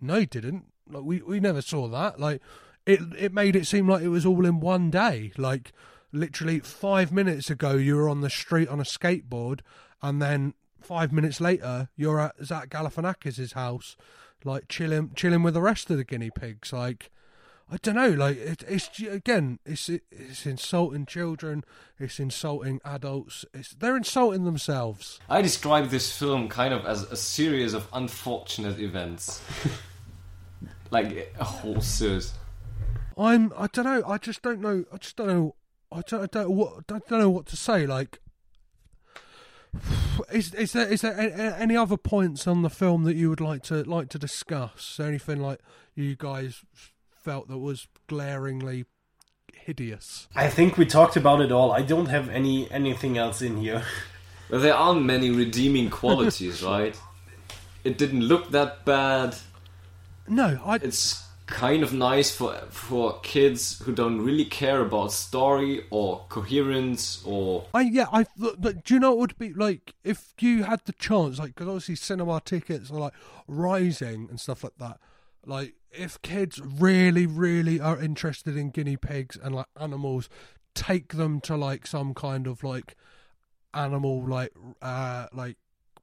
[0.00, 0.66] "No, you didn't.
[0.90, 2.18] Like we we never saw that.
[2.18, 2.40] Like
[2.86, 5.32] it it made it seem like it was all in one day.
[5.36, 5.72] Like
[6.12, 9.60] literally five minutes ago, you were on the street on a skateboard,
[10.02, 13.96] and then." five minutes later, you're at Zach Galifianakis' house,
[14.44, 16.72] like chilling, chilling with the rest of the guinea pigs.
[16.72, 17.10] Like,
[17.70, 18.08] I don't know.
[18.10, 21.64] Like, it, it's again, it's it's insulting children.
[21.98, 23.44] It's insulting adults.
[23.52, 25.20] It's they're insulting themselves.
[25.28, 29.42] I describe this film kind of as a series of unfortunate events,
[30.90, 32.32] like a whole series.
[33.18, 33.52] I'm.
[33.54, 34.02] I don't know.
[34.06, 34.84] I just don't know.
[34.90, 35.54] I just don't know.
[35.92, 36.22] I don't.
[36.22, 36.84] I don't what.
[36.90, 37.86] I don't know what to say.
[37.86, 38.18] Like,
[40.32, 43.62] is is there is there any other points on the film that you would like
[43.64, 44.98] to like to discuss?
[44.98, 45.60] Anything like
[45.94, 46.64] you guys
[47.28, 48.86] felt that was glaringly
[49.52, 50.28] hideous?
[50.34, 51.72] I think we talked about it all.
[51.72, 53.82] I don't have any anything else in here.
[54.50, 56.98] But there aren't many redeeming qualities, right?
[57.84, 59.36] It didn't look that bad.
[60.26, 60.76] No, I.
[60.76, 67.22] It's kind of nice for for kids who don't really care about story or coherence
[67.26, 70.64] or I yeah I look, but do you know what would be like if you
[70.64, 73.14] had the chance like because obviously cinema tickets are like
[73.46, 74.98] rising and stuff like that
[75.46, 80.28] like if kids really really are interested in guinea pigs and like animals
[80.74, 82.94] take them to like some kind of like
[83.74, 85.56] animal like uh like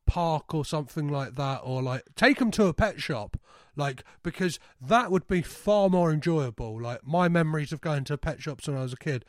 [0.05, 3.38] park or something like that or like take them to a pet shop
[3.75, 6.81] like because that would be far more enjoyable.
[6.81, 9.25] Like my memories of going to pet shops when i was a kid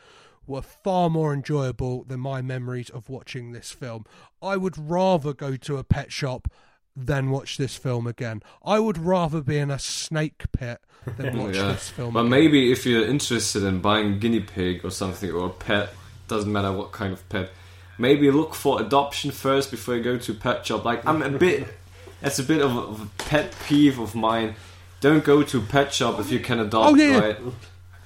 [0.47, 4.05] were far more enjoyable than my memories of watching this film.
[4.41, 6.49] I would rather go to a pet shop
[6.97, 10.81] than watch this film again i would rather be in a snake pit
[11.19, 11.69] than watch yeah.
[11.69, 12.31] this film But again.
[12.31, 15.91] maybe if you're interested in buying a guinea pig or something or a pet,
[16.27, 17.51] doesn't matter what kind of pet.
[17.97, 20.85] Maybe look for adoption first before you go to pet shop.
[20.85, 21.69] Like I'm a bit,
[22.21, 24.57] that's a bit of a, of a pet peeve of mine.
[25.01, 26.91] Don't go to pet shop if you can adopt.
[26.93, 27.39] Oh, yeah, right?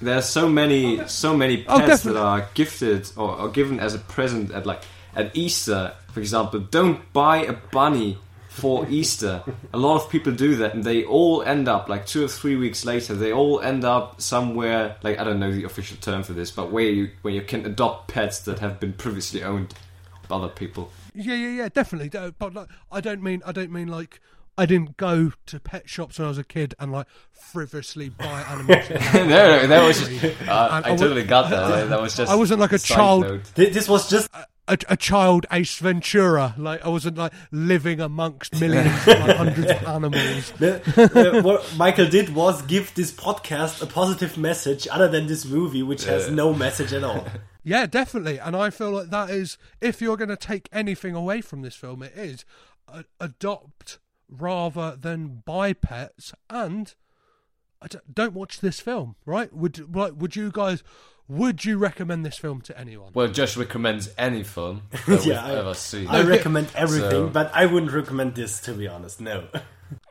[0.02, 3.98] There's so many, so many Oh, pets that are gifted or, or given as a
[3.98, 4.82] present at like
[5.16, 6.60] at Easter, for example.
[6.60, 8.18] Don't buy a bunny
[8.50, 9.44] for Easter.
[9.72, 12.56] A lot of people do that, and they all end up like two or three
[12.56, 13.14] weeks later.
[13.14, 16.72] They all end up somewhere like I don't know the official term for this, but
[16.72, 19.72] where you where you can adopt pets that have been previously owned
[20.26, 20.90] by other people.
[21.14, 22.08] Yeah, yeah, yeah, definitely.
[22.08, 24.20] But like, I don't mean, I don't mean like
[24.58, 28.42] I didn't go to pet shops when I was a kid and like frivolously buy
[28.48, 28.90] animals.
[29.14, 31.88] no, no, that was just, uh, And I I totally got that.
[31.88, 32.30] That was just.
[32.30, 33.22] I wasn't like a child.
[33.22, 33.54] note.
[33.54, 34.28] This was just
[34.70, 36.54] a, a child Ace Ventura.
[36.56, 40.52] Like I wasn't like living amongst millions, like hundreds of animals.
[40.52, 45.44] the, uh, what Michael did was give this podcast a positive message, other than this
[45.44, 47.26] movie, which has no message at all.
[47.62, 48.38] Yeah, definitely.
[48.38, 51.74] And I feel like that is, if you're going to take anything away from this
[51.74, 52.46] film, it is
[52.88, 53.98] uh, adopt
[54.30, 56.32] rather than buy pets.
[56.48, 56.94] And
[57.82, 59.52] I don't, don't watch this film, right?
[59.52, 60.82] Would like, would you guys?
[61.30, 63.12] Would you recommend this film to anyone?
[63.14, 66.08] Well, Josh recommends any film that we've I- ever seen.
[66.08, 69.20] I recommend everything, So- but I wouldn't recommend this to be honest.
[69.20, 69.44] No.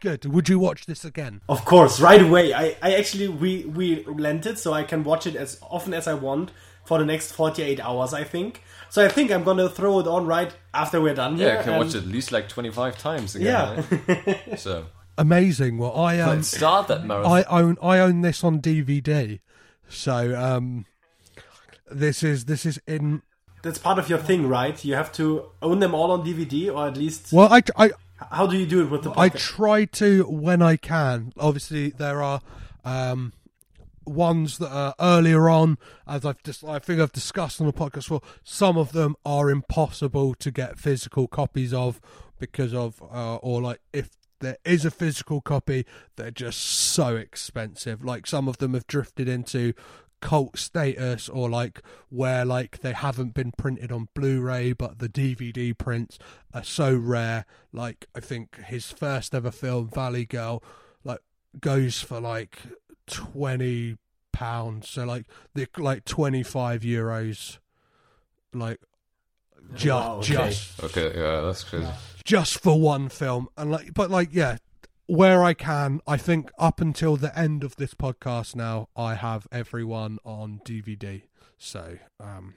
[0.02, 0.26] Good.
[0.26, 1.42] Would you watch this again?
[1.50, 2.54] Of course, right away.
[2.54, 6.08] I, I actually we we lent it so I can watch it as often as
[6.08, 6.52] I want
[6.86, 8.14] for the next forty eight hours.
[8.14, 8.62] I think.
[8.90, 11.38] So I think I'm gonna throw it on right after we're done.
[11.38, 13.86] yeah, here I can and- watch it at least like 25 times again.
[13.88, 14.24] Yeah.
[14.26, 14.60] right?
[14.60, 14.86] so,
[15.18, 15.78] Amazing.
[15.78, 17.32] Well, I um, start that marathon.
[17.32, 19.40] I own I own this on DVD,
[19.88, 20.86] so um,
[21.92, 23.22] this is this is in.
[23.62, 24.84] That's part of your thing, right?
[24.86, 27.34] You have to own them all on DVD, or at least.
[27.34, 27.92] Well, I I
[28.32, 29.14] How do you do it with the?
[29.18, 31.34] I try to when I can.
[31.38, 32.42] Obviously, there are
[32.86, 33.34] um,
[34.06, 35.78] ones that are earlier on,
[36.08, 38.22] as I've just I think I've discussed on the podcast before.
[38.44, 42.00] Some of them are impossible to get physical copies of
[42.40, 45.86] because of, uh, or like if there is a physical copy,
[46.16, 48.04] they're just so expensive.
[48.04, 49.74] Like some of them have drifted into
[50.22, 55.78] cult status or like where like they haven't been printed on Blu-ray but the DVD
[55.78, 56.20] prints
[56.54, 60.64] are so rare like I think his first ever film Valley Girl
[61.04, 61.20] like
[61.60, 62.60] goes for like
[63.08, 63.98] 20
[64.32, 67.58] pounds so like the like 25 euros
[68.54, 68.80] like
[69.74, 70.34] just Wow, okay.
[70.34, 71.88] just okay, yeah, that's crazy.
[72.24, 74.58] just for one film and like but like yeah
[75.10, 79.47] where i can i think up until the end of this podcast now i have
[79.51, 81.24] everyone on dvd
[81.57, 82.53] so um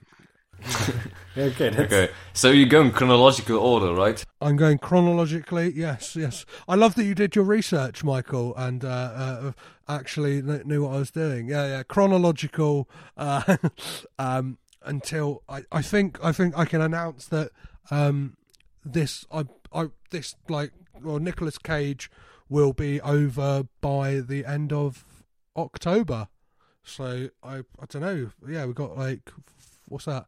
[1.37, 1.71] Okay.
[1.71, 4.23] That's, Okay, so you go in chronological order, right?
[4.41, 6.45] i'm going chronologically yes yes.
[6.69, 9.53] I love that you did your research michael and uh, uh
[9.89, 11.49] actually knew what i was doing.
[11.49, 13.57] Yeah yeah chronological uh
[14.19, 17.51] um until i i think i think i can announce that
[17.91, 18.37] um
[18.85, 20.73] this I I this like
[21.03, 22.11] well Nicolas Cage
[22.53, 25.05] will be over by the end of
[25.57, 26.29] October.
[26.85, 28.31] So I I don't know.
[28.47, 29.33] Yeah, we've got like
[29.89, 30.27] what's that?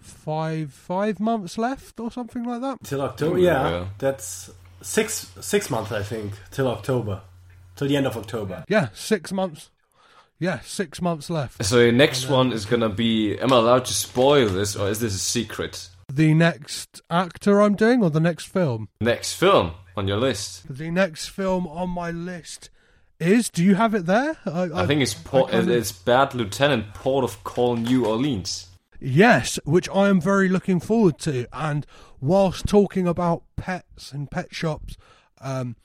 [0.00, 2.78] five five months left or something like that.
[2.82, 3.86] Till October, yeah, yeah.
[3.98, 4.50] that's
[4.82, 7.22] six six months, I think, till October,
[7.76, 8.64] till the end of October.
[8.68, 9.70] Yeah, six months.
[10.38, 11.62] Yeah, six months left.
[11.64, 13.38] So your next one is gonna be.
[13.38, 15.90] Am I allowed to spoil this, or is this a secret?
[16.10, 18.88] The next actor I'm doing, or the next film?
[19.00, 20.62] Next film on your list.
[20.74, 22.70] The next film on my list
[23.20, 23.50] is.
[23.50, 24.38] Do you have it there?
[24.46, 28.66] I think it's Port, can't- it's Bad Lieutenant Port of Call, New Orleans.
[28.98, 31.46] Yes, which I am very looking forward to.
[31.52, 31.86] And
[32.20, 34.96] whilst talking about pets and pet shops,
[35.40, 35.76] um,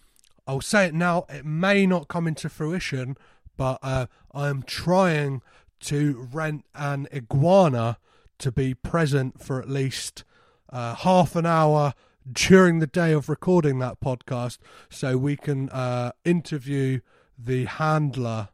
[0.47, 3.17] I'll say it now, it may not come into fruition,
[3.57, 5.41] but uh, I am trying
[5.81, 7.97] to rent an iguana
[8.39, 10.23] to be present for at least
[10.71, 11.93] uh, half an hour
[12.31, 14.57] during the day of recording that podcast
[14.89, 16.99] so we can uh, interview
[17.37, 18.49] the handler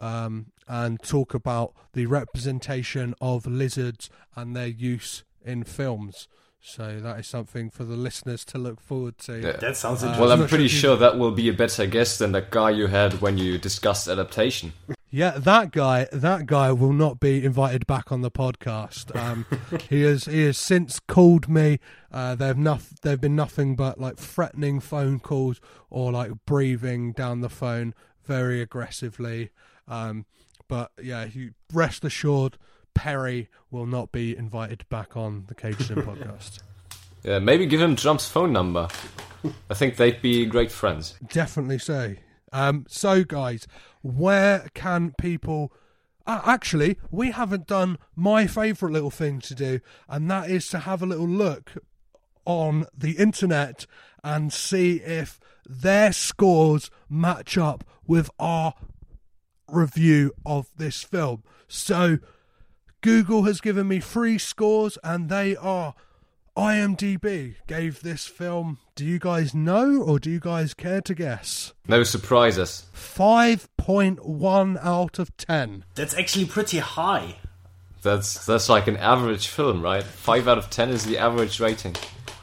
[0.00, 6.28] um, and talk about the representation of lizards and their use in films.
[6.60, 9.40] So that is something for the listeners to look forward to.
[9.40, 9.52] Yeah.
[9.56, 10.20] That sounds Uh, interesting.
[10.20, 12.86] Well, I'm I'm pretty sure that will be a better guest than the guy you
[12.86, 14.72] had when you discussed adaptation.
[15.14, 19.14] Yeah, that guy, that guy will not be invited back on the podcast.
[19.14, 19.44] Um,
[19.90, 21.80] he has, he has since called me.
[22.10, 25.60] Uh, they've noth- they've been nothing but like threatening phone calls
[25.90, 27.92] or like breathing down the phone
[28.24, 29.50] very aggressively.
[29.86, 30.24] Um,
[30.66, 32.56] but yeah, you rest assured,
[32.94, 36.60] Perry will not be invited back on the Cage Sim podcast.
[37.22, 38.88] Yeah, maybe give him Trump's phone number.
[39.68, 41.16] I think they'd be great friends.
[41.28, 42.14] Definitely so.
[42.52, 43.66] Um, so, guys,
[44.02, 45.72] where can people?
[46.26, 50.80] Uh, actually, we haven't done my favourite little thing to do, and that is to
[50.80, 51.72] have a little look
[52.44, 53.86] on the internet
[54.22, 58.74] and see if their scores match up with our
[59.68, 61.42] review of this film.
[61.66, 62.18] So,
[63.00, 65.94] Google has given me three scores, and they are
[66.56, 68.78] IMDb gave this film.
[68.94, 71.72] Do you guys know, or do you guys care to guess?
[71.88, 72.86] No surprises.
[72.94, 75.84] 5.1 out of 10.
[75.94, 77.36] That's actually pretty high.
[78.02, 80.02] That's that's like an average film, right?
[80.02, 81.94] Five out of ten is the average rating.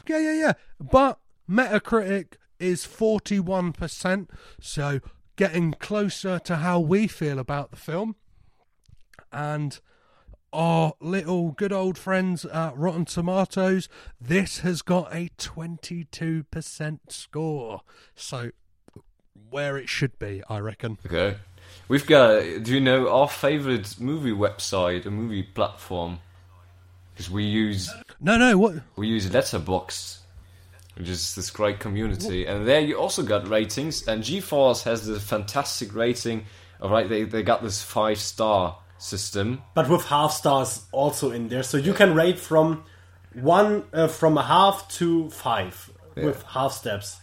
[0.08, 0.52] Yeah, yeah, yeah.
[0.80, 5.00] But Metacritic is 41%, so
[5.36, 8.16] getting closer to how we feel about the film.
[9.32, 9.78] And
[10.52, 13.88] our little good old friends at Rotten Tomatoes,
[14.20, 17.80] this has got a 22% score.
[18.14, 18.50] So
[19.50, 20.98] where it should be, I reckon.
[21.06, 21.36] Okay.
[21.88, 22.40] We've got.
[22.62, 26.20] Do you know our favorite movie website, a movie platform?
[27.12, 27.90] Because we use
[28.20, 28.76] No, no, what?
[28.96, 30.18] we use Letterboxd,
[30.96, 34.06] which is this great community, and there you also got ratings.
[34.08, 36.46] And G-Force has this fantastic rating.
[36.80, 39.62] All right, they they got this five star system.
[39.74, 42.84] but with half stars also in there, so you can rate from
[43.34, 47.18] one uh, from a half to five with half steps.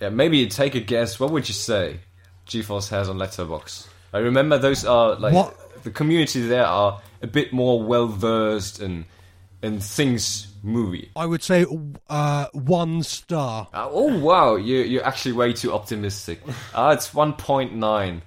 [0.00, 1.18] Yeah, maybe you take a guess.
[1.20, 2.00] What would you say
[2.46, 3.86] G-Force has on Letterboxd?
[4.12, 5.84] I remember those are like What?
[5.84, 9.06] the community there are a bit more well versed in
[9.62, 11.10] in things movie.
[11.16, 11.64] I would say
[12.10, 13.68] uh, one star.
[13.72, 16.40] Uh, oh wow, you you're actually way too optimistic.
[16.74, 18.22] Uh, it's one point nine,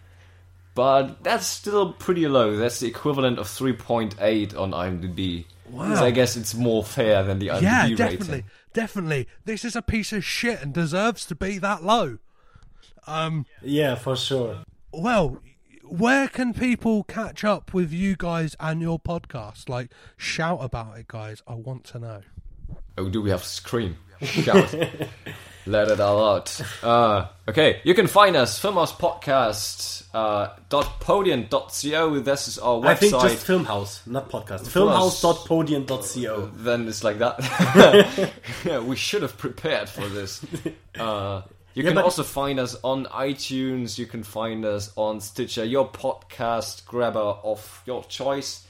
[0.76, 2.56] but that's still pretty low.
[2.58, 5.46] That's the equivalent of three point eight on IMDb.
[5.70, 5.96] Wow.
[5.96, 7.96] So I guess it's more fair than the IMDb Yeah, rating.
[7.98, 9.28] definitely, definitely.
[9.46, 12.20] This is a piece of shit and deserves to be that low.
[13.08, 14.60] Um, Yeah, for sure.
[14.92, 15.42] well,
[15.84, 19.70] where can people catch up with you guys and your podcast?
[19.70, 21.42] Like, shout about it, guys.
[21.48, 22.22] I want to know.
[22.98, 23.98] Oh, do we have to scream?
[24.22, 24.74] Shout.
[25.68, 26.62] Let it all out.
[26.84, 32.20] Uh, okay, you can find us, Filmhouse Podcast, uh, dot podium.co.
[32.20, 32.86] This is our website.
[32.86, 34.62] I think just Filmhouse, not podcast.
[34.68, 36.52] filmhouse Filmhouse.podium.co.
[36.56, 38.32] then it's like that.
[38.66, 40.46] yeah, we should have prepared for this.
[40.98, 41.42] Uh,
[41.74, 43.98] you Yeah, can also find us on iTunes.
[43.98, 48.65] You can find us on Stitcher, your podcast grabber of your choice.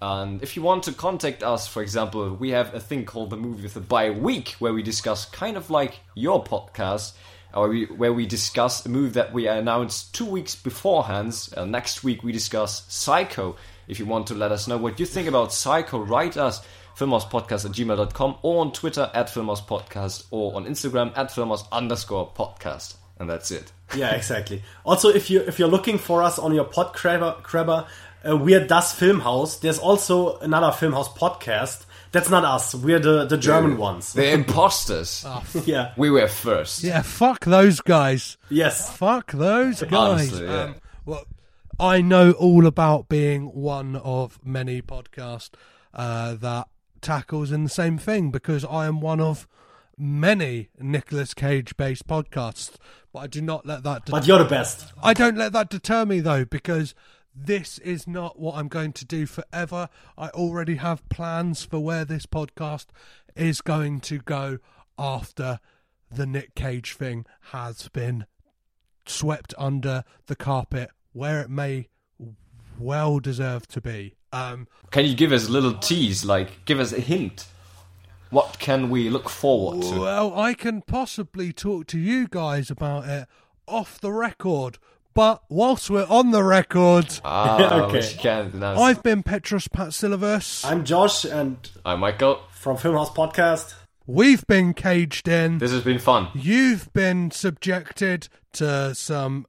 [0.00, 3.36] And if you want to contact us, for example, we have a thing called the
[3.36, 7.12] Movie with the By Week, where we discuss kind of like your podcast,
[7.54, 11.48] or we, where we discuss a movie that we announced two weeks beforehand.
[11.56, 13.56] Uh, next week we discuss Psycho.
[13.88, 16.60] If you want to let us know what you think about Psycho, write us
[16.96, 22.96] filmhousepodcast at gmail.com or on Twitter at filmhousepodcast or on Instagram at filmhouse underscore podcast.
[23.18, 23.72] And that's it.
[23.94, 24.62] Yeah, exactly.
[24.84, 27.86] Also, if you if you're looking for us on your pod crabber, crabber
[28.26, 29.60] uh, we're Das Filmhaus.
[29.60, 31.86] There's also another Filmhouse podcast.
[32.12, 32.74] That's not us.
[32.74, 34.12] We're the the German ones.
[34.12, 35.26] The imposters.
[35.66, 35.92] yeah.
[35.96, 36.82] We were first.
[36.82, 38.38] Yeah, fuck those guys.
[38.48, 38.90] Yes.
[38.96, 39.92] Fuck those guys.
[39.92, 40.62] Honestly, yeah.
[40.62, 41.24] um, well,
[41.78, 45.50] I know all about being one of many podcasts
[45.92, 46.68] uh, that
[47.00, 49.46] tackles in the same thing because I am one of
[49.98, 52.76] many Nicolas Cage based podcasts.
[53.12, 54.06] But I do not let that.
[54.06, 54.92] But you're the best.
[55.02, 56.94] I don't let that deter me though, because
[57.36, 59.88] this is not what I'm going to do forever.
[60.16, 62.86] I already have plans for where this podcast
[63.34, 64.58] is going to go
[64.98, 65.60] after
[66.10, 68.26] the Nick Cage thing has been
[69.04, 71.88] swept under the carpet where it may
[72.78, 74.14] well deserve to be.
[74.32, 77.46] Um, Can you give us a little tease, like give us a hint?
[78.30, 80.00] What can we look forward to?
[80.00, 83.28] well, I can possibly talk to you guys about it
[83.68, 84.78] off the record,
[85.16, 87.98] but whilst we're on the record, Ah, Okay.
[87.98, 88.24] which.
[88.62, 90.64] I've been Petros Patsilivus.
[90.64, 92.40] I'm Josh, and I'm Michael.
[92.52, 93.74] from Filmhouse Podcast.
[94.06, 95.58] We've been caged in.
[95.58, 96.28] This has been fun.
[96.34, 99.46] You've been subjected to some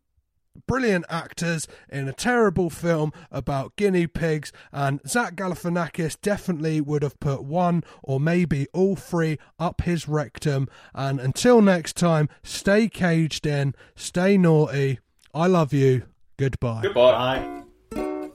[0.65, 7.20] brilliant actors in a terrible film about guinea pigs, and Zach Galifianakis definitely would have
[7.20, 10.68] put one or maybe all three up his rectum.
[10.95, 14.99] And until next time, stay caged in, stay naughty.
[15.38, 16.01] I love you.
[16.38, 16.81] Goodbye.
[16.81, 17.63] Goodbye.
[17.91, 18.29] Bye.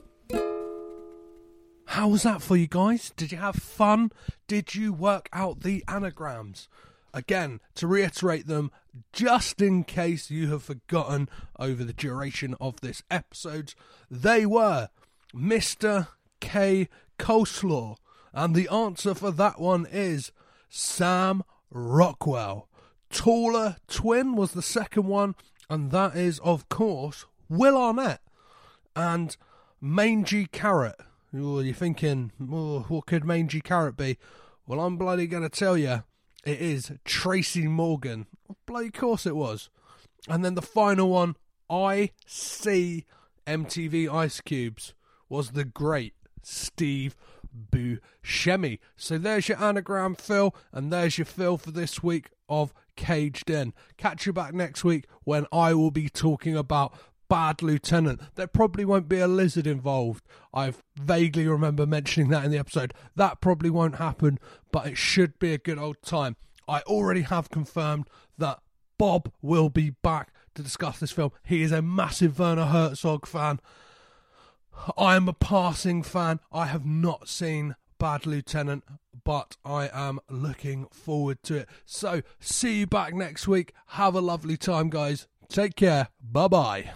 [1.87, 3.11] How was that for you guys?
[3.17, 4.13] Did you have fun?
[4.47, 6.69] Did you work out the anagrams?
[7.13, 8.71] Again, to reiterate them,
[9.11, 11.27] just in case you have forgotten
[11.59, 13.73] over the duration of this episode,
[14.09, 14.87] they were
[15.35, 16.07] Mr.
[16.39, 16.87] K.
[17.19, 17.97] Coleslaw.
[18.31, 20.31] And the answer for that one is
[20.69, 22.69] Sam Rockwell.
[23.11, 25.35] Taller Twin was the second one,
[25.69, 28.21] and that is, of course, Will Arnett
[28.95, 29.35] and
[29.81, 30.95] mangy carrot.
[31.31, 34.17] You're thinking, what could mangy carrot be?
[34.67, 36.03] Well, I'm bloody going to tell you,
[36.45, 38.27] it is Tracy Morgan.
[38.65, 39.69] Bloody course it was.
[40.27, 41.35] And then the final one,
[41.69, 43.05] I see
[43.47, 44.93] MTV Ice Cubes,
[45.27, 47.15] was the great Steve
[47.71, 48.79] Buscemi.
[48.95, 53.73] So there's your anagram, Phil, and there's your Phil for this week of Caged In.
[53.97, 56.93] Catch you back next week when I will be talking about
[57.29, 58.21] Bad Lieutenant.
[58.35, 60.23] There probably won't be a lizard involved.
[60.53, 62.93] I vaguely remember mentioning that in the episode.
[63.15, 64.39] That probably won't happen,
[64.71, 66.35] but it should be a good old time.
[66.67, 68.59] I already have confirmed that
[68.97, 71.31] Bob will be back to discuss this film.
[71.43, 73.59] He is a massive Werner Herzog fan.
[74.97, 76.39] I am a passing fan.
[76.51, 78.83] I have not seen Bad Lieutenant,
[79.23, 81.69] but I am looking forward to it.
[81.85, 83.73] So, see you back next week.
[83.87, 85.27] Have a lovely time, guys.
[85.47, 86.09] Take care.
[86.21, 86.91] Bye bye.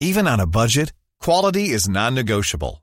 [0.00, 2.82] Even on a budget, quality is non-negotiable.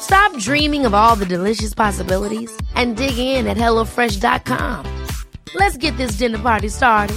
[0.00, 5.06] Stop dreaming of all the delicious possibilities and dig in at HelloFresh.com.
[5.54, 7.16] Let's get this dinner party started.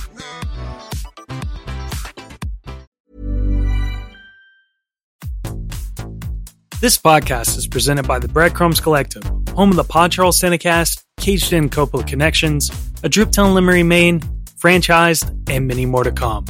[6.81, 11.53] This podcast is presented by the Breadcrumbs Collective, home of the Pod Charles Cinecast, Caged
[11.53, 12.71] In Coppola Connections,
[13.03, 14.19] A Driptown Limerick, Maine,
[14.59, 16.45] Franchised, and many more to come.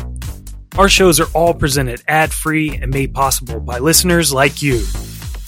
[0.77, 4.85] Our shows are all presented ad free and made possible by listeners like you.